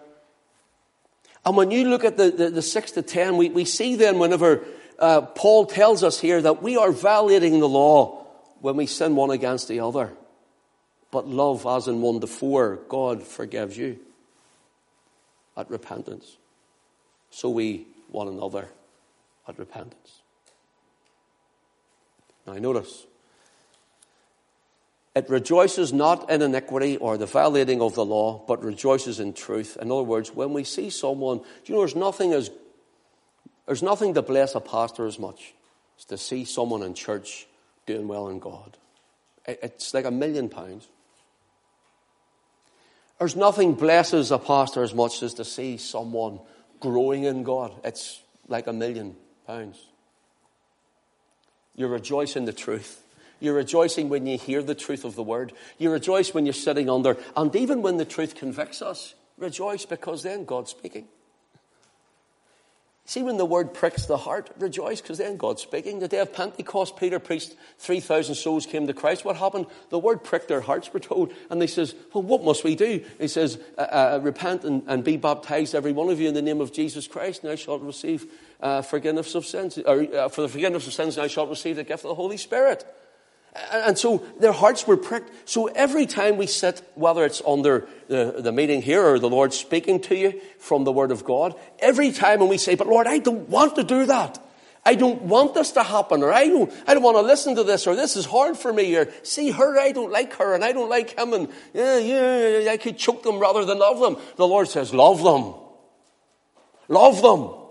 And 1.45 1.55
when 1.55 1.71
you 1.71 1.87
look 1.87 2.03
at 2.03 2.17
the, 2.17 2.29
the, 2.29 2.49
the 2.49 2.61
six 2.61 2.91
to 2.91 3.01
ten, 3.01 3.37
we, 3.37 3.47
we 3.47 3.63
see 3.63 3.95
then 3.95 4.19
whenever 4.19 4.65
uh, 4.99 5.21
Paul 5.21 5.65
tells 5.65 6.03
us 6.03 6.19
here 6.19 6.41
that 6.41 6.61
we 6.61 6.75
are 6.75 6.91
violating 6.91 7.61
the 7.61 7.69
law 7.69 8.25
when 8.59 8.75
we 8.75 8.85
sin 8.85 9.15
one 9.15 9.31
against 9.31 9.69
the 9.69 9.79
other. 9.79 10.11
But 11.09 11.25
love, 11.25 11.65
as 11.65 11.87
in 11.87 12.01
one 12.01 12.19
to 12.19 12.27
four, 12.27 12.81
God 12.89 13.23
forgives 13.23 13.77
you 13.77 13.97
at 15.55 15.71
repentance. 15.71 16.35
So 17.31 17.49
we 17.49 17.87
one 18.09 18.27
another 18.27 18.67
at 19.47 19.57
repentance. 19.57 20.22
Now 22.45 22.53
notice, 22.53 23.05
it 25.15 25.29
rejoices 25.29 25.93
not 25.93 26.29
in 26.29 26.41
iniquity 26.41 26.97
or 26.97 27.17
the 27.17 27.25
violating 27.25 27.81
of 27.81 27.93
the 27.95 28.03
law, 28.03 28.43
but 28.47 28.63
rejoices 28.63 29.19
in 29.19 29.33
truth. 29.33 29.77
In 29.79 29.91
other 29.91 30.03
words, 30.03 30.33
when 30.33 30.53
we 30.53 30.63
see 30.63 30.89
someone, 30.89 31.41
you 31.65 31.75
know 31.75 31.81
there's 31.81 31.95
nothing 31.95 32.33
as 32.33 32.49
there's 33.65 33.83
nothing 33.83 34.15
to 34.15 34.21
bless 34.21 34.55
a 34.55 34.59
pastor 34.59 35.05
as 35.05 35.17
much 35.19 35.53
as 35.97 36.05
to 36.05 36.17
see 36.17 36.43
someone 36.43 36.83
in 36.83 36.93
church 36.93 37.47
doing 37.85 38.07
well 38.07 38.27
in 38.27 38.39
God. 38.39 38.77
It's 39.45 39.93
like 39.93 40.05
a 40.05 40.11
million 40.11 40.49
pounds. 40.49 40.87
There's 43.19 43.35
nothing 43.35 43.73
blesses 43.75 44.31
a 44.31 44.39
pastor 44.39 44.83
as 44.83 44.93
much 44.93 45.23
as 45.23 45.35
to 45.35 45.45
see 45.45 45.77
someone 45.77 46.39
growing 46.79 47.23
in 47.23 47.43
God. 47.43 47.73
It's 47.83 48.21
like 48.47 48.67
a 48.67 48.73
million 48.73 49.15
pounds. 49.47 49.79
You 51.75 51.87
rejoice 51.87 52.35
in 52.35 52.45
the 52.45 52.53
truth. 52.53 53.03
You're 53.39 53.55
rejoicing 53.55 54.09
when 54.09 54.25
you 54.25 54.37
hear 54.37 54.61
the 54.63 54.75
truth 54.75 55.03
of 55.03 55.15
the 55.15 55.23
word. 55.23 55.53
You 55.77 55.91
rejoice 55.91 56.33
when 56.33 56.45
you're 56.45 56.53
sitting 56.53 56.89
under. 56.89 57.17
And 57.35 57.53
even 57.55 57.81
when 57.81 57.97
the 57.97 58.05
truth 58.05 58.35
convicts 58.35 58.81
us, 58.81 59.15
rejoice 59.37 59.85
because 59.85 60.23
then 60.23 60.45
God's 60.45 60.71
speaking. 60.71 61.07
See, 63.05 63.21
when 63.21 63.35
the 63.35 63.45
word 63.45 63.73
pricks 63.73 64.05
the 64.05 64.15
heart, 64.15 64.49
rejoice 64.57 65.01
because 65.01 65.17
then 65.17 65.35
God's 65.35 65.61
speaking. 65.61 65.99
The 65.99 66.07
day 66.07 66.19
of 66.19 66.31
Pentecost, 66.31 66.95
Peter 66.95 67.19
preached, 67.19 67.53
3,000 67.79 68.33
souls 68.33 68.65
came 68.65 68.87
to 68.87 68.93
Christ. 68.93 69.25
What 69.25 69.35
happened? 69.35 69.65
The 69.89 69.99
word 69.99 70.23
pricked 70.23 70.47
their 70.47 70.61
hearts, 70.61 70.89
we're 70.93 71.01
told. 71.01 71.33
And 71.49 71.61
they 71.61 71.67
says, 71.67 71.95
well, 72.13 72.23
what 72.23 72.45
must 72.45 72.63
we 72.63 72.75
do? 72.75 73.03
He 73.19 73.27
says, 73.27 73.59
uh, 73.77 73.81
uh, 73.81 74.19
repent 74.23 74.63
and, 74.63 74.83
and, 74.87 75.03
be 75.03 75.17
baptized, 75.17 75.75
every 75.75 75.91
one 75.91 76.09
of 76.09 76.21
you, 76.21 76.29
in 76.29 76.33
the 76.33 76.41
name 76.41 76.61
of 76.61 76.71
Jesus 76.71 77.05
Christ. 77.05 77.43
Now 77.43 77.55
shalt 77.55 77.81
receive 77.81 78.25
uh, 78.63 78.81
forgiveness 78.81 79.35
of 79.35 79.45
sins. 79.45 79.77
Or, 79.77 80.07
uh, 80.15 80.29
for 80.29 80.41
the 80.41 80.49
forgiveness 80.49 80.87
of 80.87 80.93
sins, 80.93 81.17
now 81.17 81.27
shalt 81.27 81.49
receive 81.49 81.75
the 81.75 81.83
gift 81.83 82.03
of 82.05 82.09
the 82.09 82.15
Holy 82.15 82.37
Spirit. 82.37 82.85
And 83.71 83.99
so 83.99 84.23
their 84.39 84.53
hearts 84.53 84.87
were 84.87 84.97
pricked. 84.97 85.47
So 85.47 85.67
every 85.67 86.07
time 86.07 86.37
we 86.37 86.47
sit, 86.47 86.81
whether 86.95 87.23
it's 87.23 87.41
under 87.45 87.87
the, 88.07 88.35
the 88.39 88.51
meeting 88.51 88.81
here 88.81 89.05
or 89.05 89.19
the 89.19 89.29
Lord 89.29 89.53
speaking 89.53 89.99
to 90.01 90.15
you 90.15 90.41
from 90.57 90.85
the 90.85 90.91
Word 90.91 91.11
of 91.11 91.23
God, 91.23 91.53
every 91.77 92.11
time 92.11 92.39
when 92.39 92.49
we 92.49 92.57
say, 92.57 92.73
but 92.73 92.87
Lord, 92.87 93.05
I 93.05 93.19
don't 93.19 93.49
want 93.49 93.75
to 93.75 93.83
do 93.83 94.07
that. 94.07 94.39
I 94.85 94.95
don't 94.95 95.21
want 95.21 95.53
this 95.53 95.71
to 95.71 95.83
happen, 95.83 96.23
or 96.23 96.33
I 96.33 96.47
don't, 96.47 96.73
I 96.87 96.93
don't 96.93 97.03
want 97.03 97.15
to 97.15 97.21
listen 97.21 97.55
to 97.55 97.63
this, 97.63 97.87
or 97.87 97.95
this 97.95 98.17
is 98.17 98.25
hard 98.25 98.57
for 98.57 98.73
me, 98.73 98.93
or 98.97 99.07
see 99.23 99.49
her, 99.51 99.79
I 99.79 99.93
don't 99.93 100.11
like 100.11 100.33
her, 100.33 100.53
and 100.53 100.61
I 100.61 100.73
don't 100.73 100.89
like 100.89 101.17
him, 101.17 101.31
and 101.31 101.47
yeah, 101.73 101.99
yeah, 101.99 102.69
I 102.69 102.75
could 102.75 102.97
choke 102.97 103.23
them 103.23 103.39
rather 103.39 103.63
than 103.63 103.79
love 103.79 104.01
them. 104.01 104.17
The 104.35 104.45
Lord 104.45 104.67
says, 104.67 104.93
love 104.93 105.23
them. 105.23 105.53
Love 106.89 107.21
them. 107.21 107.62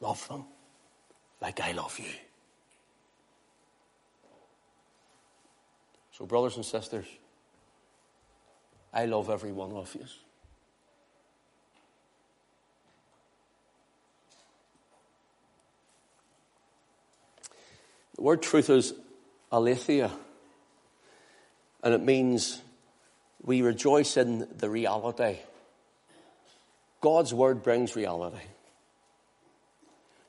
Love 0.00 0.26
them 0.28 0.44
like 1.40 1.60
I 1.60 1.72
love 1.72 1.98
you. 1.98 2.12
So, 6.12 6.26
brothers 6.26 6.56
and 6.56 6.64
sisters, 6.64 7.06
I 8.92 9.06
love 9.06 9.30
every 9.30 9.52
one 9.52 9.72
of 9.72 9.94
you. 9.94 10.04
The 18.16 18.22
word 18.22 18.42
truth 18.42 18.68
is 18.68 18.92
aletheia, 19.50 20.10
and 21.82 21.94
it 21.94 22.02
means 22.02 22.60
we 23.42 23.62
rejoice 23.62 24.18
in 24.18 24.46
the 24.58 24.68
reality. 24.68 25.38
God's 27.00 27.32
word 27.32 27.62
brings 27.62 27.96
reality. 27.96 28.44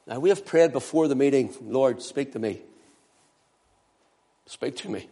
Now, 0.07 0.19
we 0.19 0.29
have 0.29 0.45
prayed 0.45 0.73
before 0.73 1.07
the 1.07 1.15
meeting, 1.15 1.53
Lord, 1.61 2.01
speak 2.01 2.33
to 2.33 2.39
me. 2.39 2.61
Speak 4.45 4.75
to 4.77 4.89
me. 4.89 5.07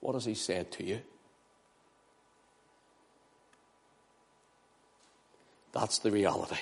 What 0.00 0.14
has 0.14 0.24
He 0.24 0.34
said 0.34 0.72
to 0.72 0.84
you? 0.84 1.00
That's 5.72 5.98
the 5.98 6.10
reality. 6.10 6.56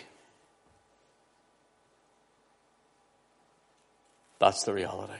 That's 4.40 4.64
the 4.64 4.74
reality. 4.74 5.12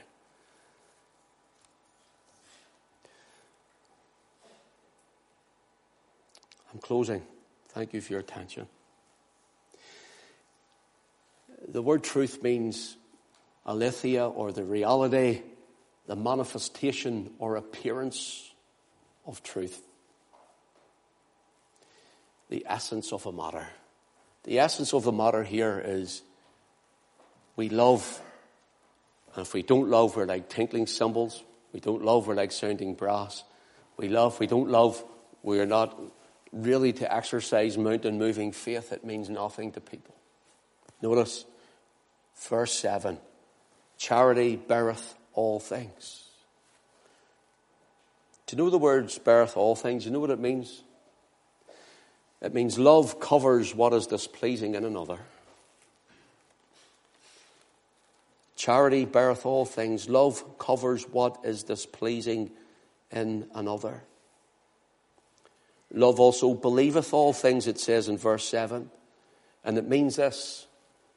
I'm 6.73 6.79
closing. 6.79 7.23
Thank 7.69 7.93
you 7.93 8.01
for 8.01 8.13
your 8.13 8.19
attention. 8.19 8.67
The 11.67 11.81
word 11.81 12.03
truth 12.03 12.43
means 12.43 12.97
aletheia 13.65 14.27
or 14.27 14.51
the 14.51 14.63
reality 14.63 15.41
the 16.07 16.15
manifestation 16.15 17.31
or 17.39 17.55
appearance 17.55 18.51
of 19.25 19.41
truth. 19.41 19.81
The 22.49 22.65
essence 22.67 23.11
of 23.11 23.25
a 23.25 23.31
matter. 23.31 23.67
The 24.43 24.59
essence 24.59 24.93
of 24.93 25.03
the 25.03 25.11
matter 25.11 25.43
here 25.43 25.81
is 25.83 26.21
we 27.55 27.69
love, 27.69 28.21
and 29.33 29.45
if 29.45 29.53
we 29.53 29.63
don't 29.63 29.89
love, 29.89 30.15
we're 30.15 30.25
like 30.25 30.49
tinkling 30.49 30.85
cymbals. 30.85 31.43
We 31.73 31.79
don't 31.79 32.03
love, 32.03 32.27
we're 32.27 32.35
like 32.35 32.51
sounding 32.51 32.93
brass. 32.93 33.43
We 33.97 34.09
love, 34.09 34.39
we 34.39 34.47
don't 34.47 34.69
love, 34.69 35.03
we're 35.41 35.65
not 35.65 35.99
really 36.51 36.93
to 36.93 37.13
exercise 37.13 37.77
mountain 37.77 38.19
moving 38.19 38.51
faith. 38.51 38.91
It 38.91 39.03
means 39.03 39.29
nothing 39.29 39.71
to 39.71 39.81
people. 39.81 40.14
Notice 41.05 41.45
verse 42.49 42.73
7 42.73 43.19
Charity 43.99 44.55
beareth 44.55 45.13
all 45.33 45.59
things. 45.59 46.23
You 48.51 48.57
know 48.57 48.69
the 48.71 48.79
words 48.79 49.19
beareth 49.19 49.55
all 49.55 49.75
things? 49.75 50.05
You 50.05 50.11
know 50.11 50.19
what 50.19 50.31
it 50.31 50.39
means? 50.39 50.81
It 52.41 52.53
means 52.53 52.79
love 52.79 53.19
covers 53.19 53.75
what 53.75 53.93
is 53.93 54.07
displeasing 54.07 54.75
in 54.75 54.83
another. 54.83 55.19
Charity 58.55 59.05
beareth 59.05 59.45
all 59.45 59.65
things. 59.65 60.09
Love 60.09 60.57
covers 60.57 61.03
what 61.03 61.37
is 61.43 61.63
displeasing 61.63 62.49
in 63.11 63.47
another. 63.53 64.01
Love 65.91 66.19
also 66.19 66.53
believeth 66.53 67.13
all 67.13 67.33
things, 67.33 67.67
it 67.67 67.79
says 67.79 68.07
in 68.07 68.17
verse 68.17 68.47
7. 68.47 68.89
And 69.65 69.77
it 69.77 69.87
means 69.87 70.15
this 70.15 70.64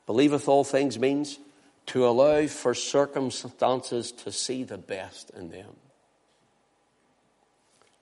believeth 0.09 0.49
all 0.49 0.65
things 0.65 0.99
means 0.99 1.39
to 1.85 2.09
allow 2.09 2.47
for 2.47 2.73
circumstances 2.73 4.11
to 4.11 4.33
see 4.33 4.65
the 4.65 4.79
best 4.79 5.31
in 5.37 5.51
them. 5.51 5.77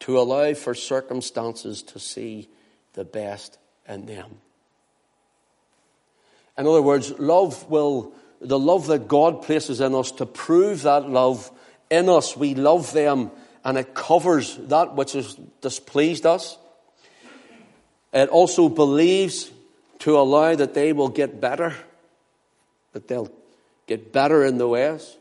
To 0.00 0.20
allow 0.20 0.54
for 0.54 0.72
circumstances 0.72 1.82
to 1.82 1.98
see 1.98 2.48
the 2.92 3.04
best 3.04 3.59
in 3.88 4.07
them. 4.07 4.36
In 6.57 6.68
other 6.68 6.80
words, 6.80 7.11
love 7.18 7.68
will, 7.68 8.12
the 8.40 8.59
love 8.59 8.86
that 8.86 9.09
God 9.09 9.42
places 9.42 9.80
in 9.80 9.92
us 9.92 10.12
to 10.12 10.26
prove 10.26 10.82
that 10.82 11.11
love 11.11 11.50
in 11.90 12.09
us, 12.09 12.36
we 12.36 12.54
love 12.54 12.92
them 12.92 13.32
and 13.64 13.76
it 13.76 13.94
covers 13.94 14.57
that 14.68 14.94
which 14.94 15.14
has 15.14 15.34
displeased 15.61 16.24
us. 16.24 16.57
It 18.12 18.28
also 18.28 18.68
believes 18.68 19.50
to 19.98 20.16
allow 20.16 20.54
that 20.54 20.74
they 20.74 20.92
will 20.92 21.09
get 21.09 21.40
better, 21.40 21.74
that 22.97 23.09
they'll 23.09 23.30
get 23.86 24.11
better 24.11 24.42
in 24.42 24.57
the 24.57 24.66
ways. 24.66 25.18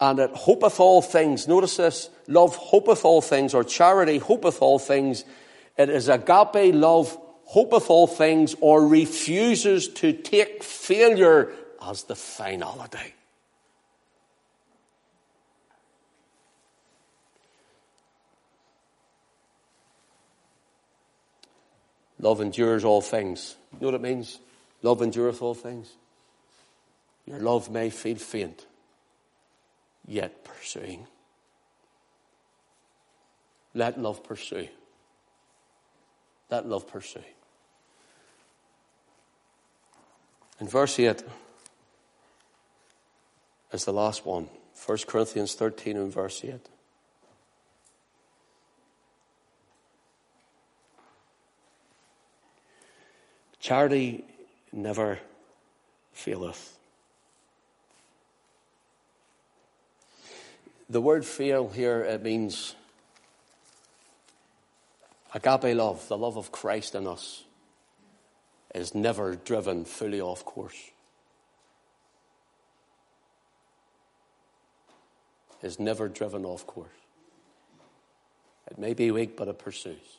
And 0.00 0.18
it 0.18 0.30
hopeth 0.30 0.80
all 0.80 1.00
things. 1.00 1.46
Notice 1.46 1.76
this 1.76 2.10
love 2.26 2.56
hopeth 2.56 3.04
all 3.04 3.22
things, 3.22 3.54
or 3.54 3.62
charity 3.62 4.18
hopeth 4.18 4.60
all 4.60 4.80
things. 4.80 5.24
It 5.78 5.88
is 5.88 6.08
agape 6.08 6.74
love 6.74 7.16
hopeth 7.44 7.88
all 7.88 8.08
things, 8.08 8.56
or 8.60 8.88
refuses 8.88 9.86
to 9.88 10.12
take 10.12 10.64
failure 10.64 11.52
as 11.80 12.02
the 12.04 12.16
finality. 12.16 13.14
Love 22.18 22.40
endures 22.40 22.84
all 22.84 23.00
things. 23.00 23.54
You 23.74 23.78
know 23.82 23.86
what 23.92 23.94
it 23.94 24.02
means? 24.02 24.40
Love 24.82 25.02
endureth 25.02 25.40
all 25.40 25.54
things. 25.54 25.92
Your 27.26 27.38
love 27.38 27.70
may 27.70 27.90
feel 27.90 28.16
faint, 28.16 28.66
yet 30.06 30.44
pursuing. 30.44 31.06
Let 33.74 34.00
love 34.00 34.24
pursue. 34.24 34.68
Let 36.50 36.66
love 36.66 36.88
pursue. 36.88 37.22
In 40.60 40.68
verse 40.68 40.98
8 40.98 41.22
is 43.72 43.84
the 43.84 43.92
last 43.92 44.26
one. 44.26 44.48
1 44.86 44.98
Corinthians 45.06 45.54
13 45.54 45.96
and 45.96 46.12
verse 46.12 46.44
8. 46.44 46.54
Charity 53.60 54.24
never 54.72 55.20
faileth. 56.12 56.79
The 60.90 61.00
word 61.00 61.24
fail 61.24 61.68
here, 61.68 62.02
it 62.02 62.20
means 62.20 62.74
agape 65.32 65.76
love, 65.76 66.08
the 66.08 66.18
love 66.18 66.36
of 66.36 66.50
Christ 66.50 66.96
in 66.96 67.06
us, 67.06 67.44
is 68.74 68.92
never 68.92 69.36
driven 69.36 69.84
fully 69.84 70.20
off 70.20 70.44
course. 70.44 70.90
Is 75.62 75.78
never 75.78 76.08
driven 76.08 76.44
off 76.44 76.66
course. 76.66 76.88
It 78.68 78.76
may 78.76 78.92
be 78.92 79.12
weak, 79.12 79.36
but 79.36 79.46
it 79.46 79.60
pursues. 79.60 80.18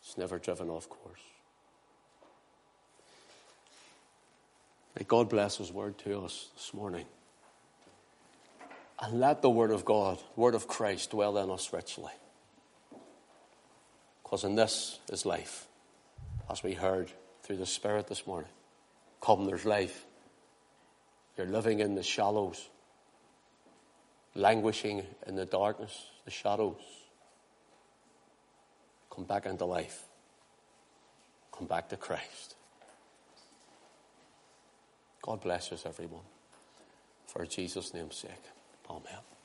It's 0.00 0.16
never 0.16 0.38
driven 0.38 0.70
off 0.70 0.88
course. 0.88 1.20
May 4.98 5.04
God 5.06 5.28
bless 5.28 5.58
His 5.58 5.70
word 5.70 5.98
to 5.98 6.20
us 6.20 6.48
this 6.56 6.72
morning. 6.72 7.04
And 9.00 9.20
let 9.20 9.42
the 9.42 9.50
word 9.50 9.70
of 9.70 9.84
God, 9.84 10.18
word 10.34 10.54
of 10.54 10.66
Christ, 10.66 11.10
dwell 11.10 11.38
in 11.38 11.50
us 11.50 11.72
richly. 11.72 12.12
Because 14.22 14.44
in 14.44 14.56
this 14.56 14.98
is 15.10 15.24
life, 15.24 15.66
as 16.50 16.62
we 16.62 16.74
heard 16.74 17.10
through 17.42 17.56
the 17.56 17.66
Spirit 17.66 18.08
this 18.08 18.26
morning. 18.26 18.50
Come, 19.20 19.46
there's 19.46 19.64
life. 19.64 20.04
You're 21.36 21.46
living 21.46 21.80
in 21.80 21.94
the 21.94 22.02
shallows, 22.02 22.68
languishing 24.34 25.04
in 25.26 25.36
the 25.36 25.46
darkness, 25.46 26.06
the 26.24 26.30
shadows. 26.30 26.80
Come 29.10 29.24
back 29.24 29.46
into 29.46 29.64
life. 29.64 30.02
Come 31.56 31.66
back 31.66 31.88
to 31.88 31.96
Christ. 31.96 32.54
God 35.22 35.40
bless 35.40 35.72
us, 35.72 35.86
everyone. 35.86 36.22
For 37.26 37.46
Jesus' 37.46 37.94
name's 37.94 38.16
sake. 38.16 38.30
Amen. 38.90 39.37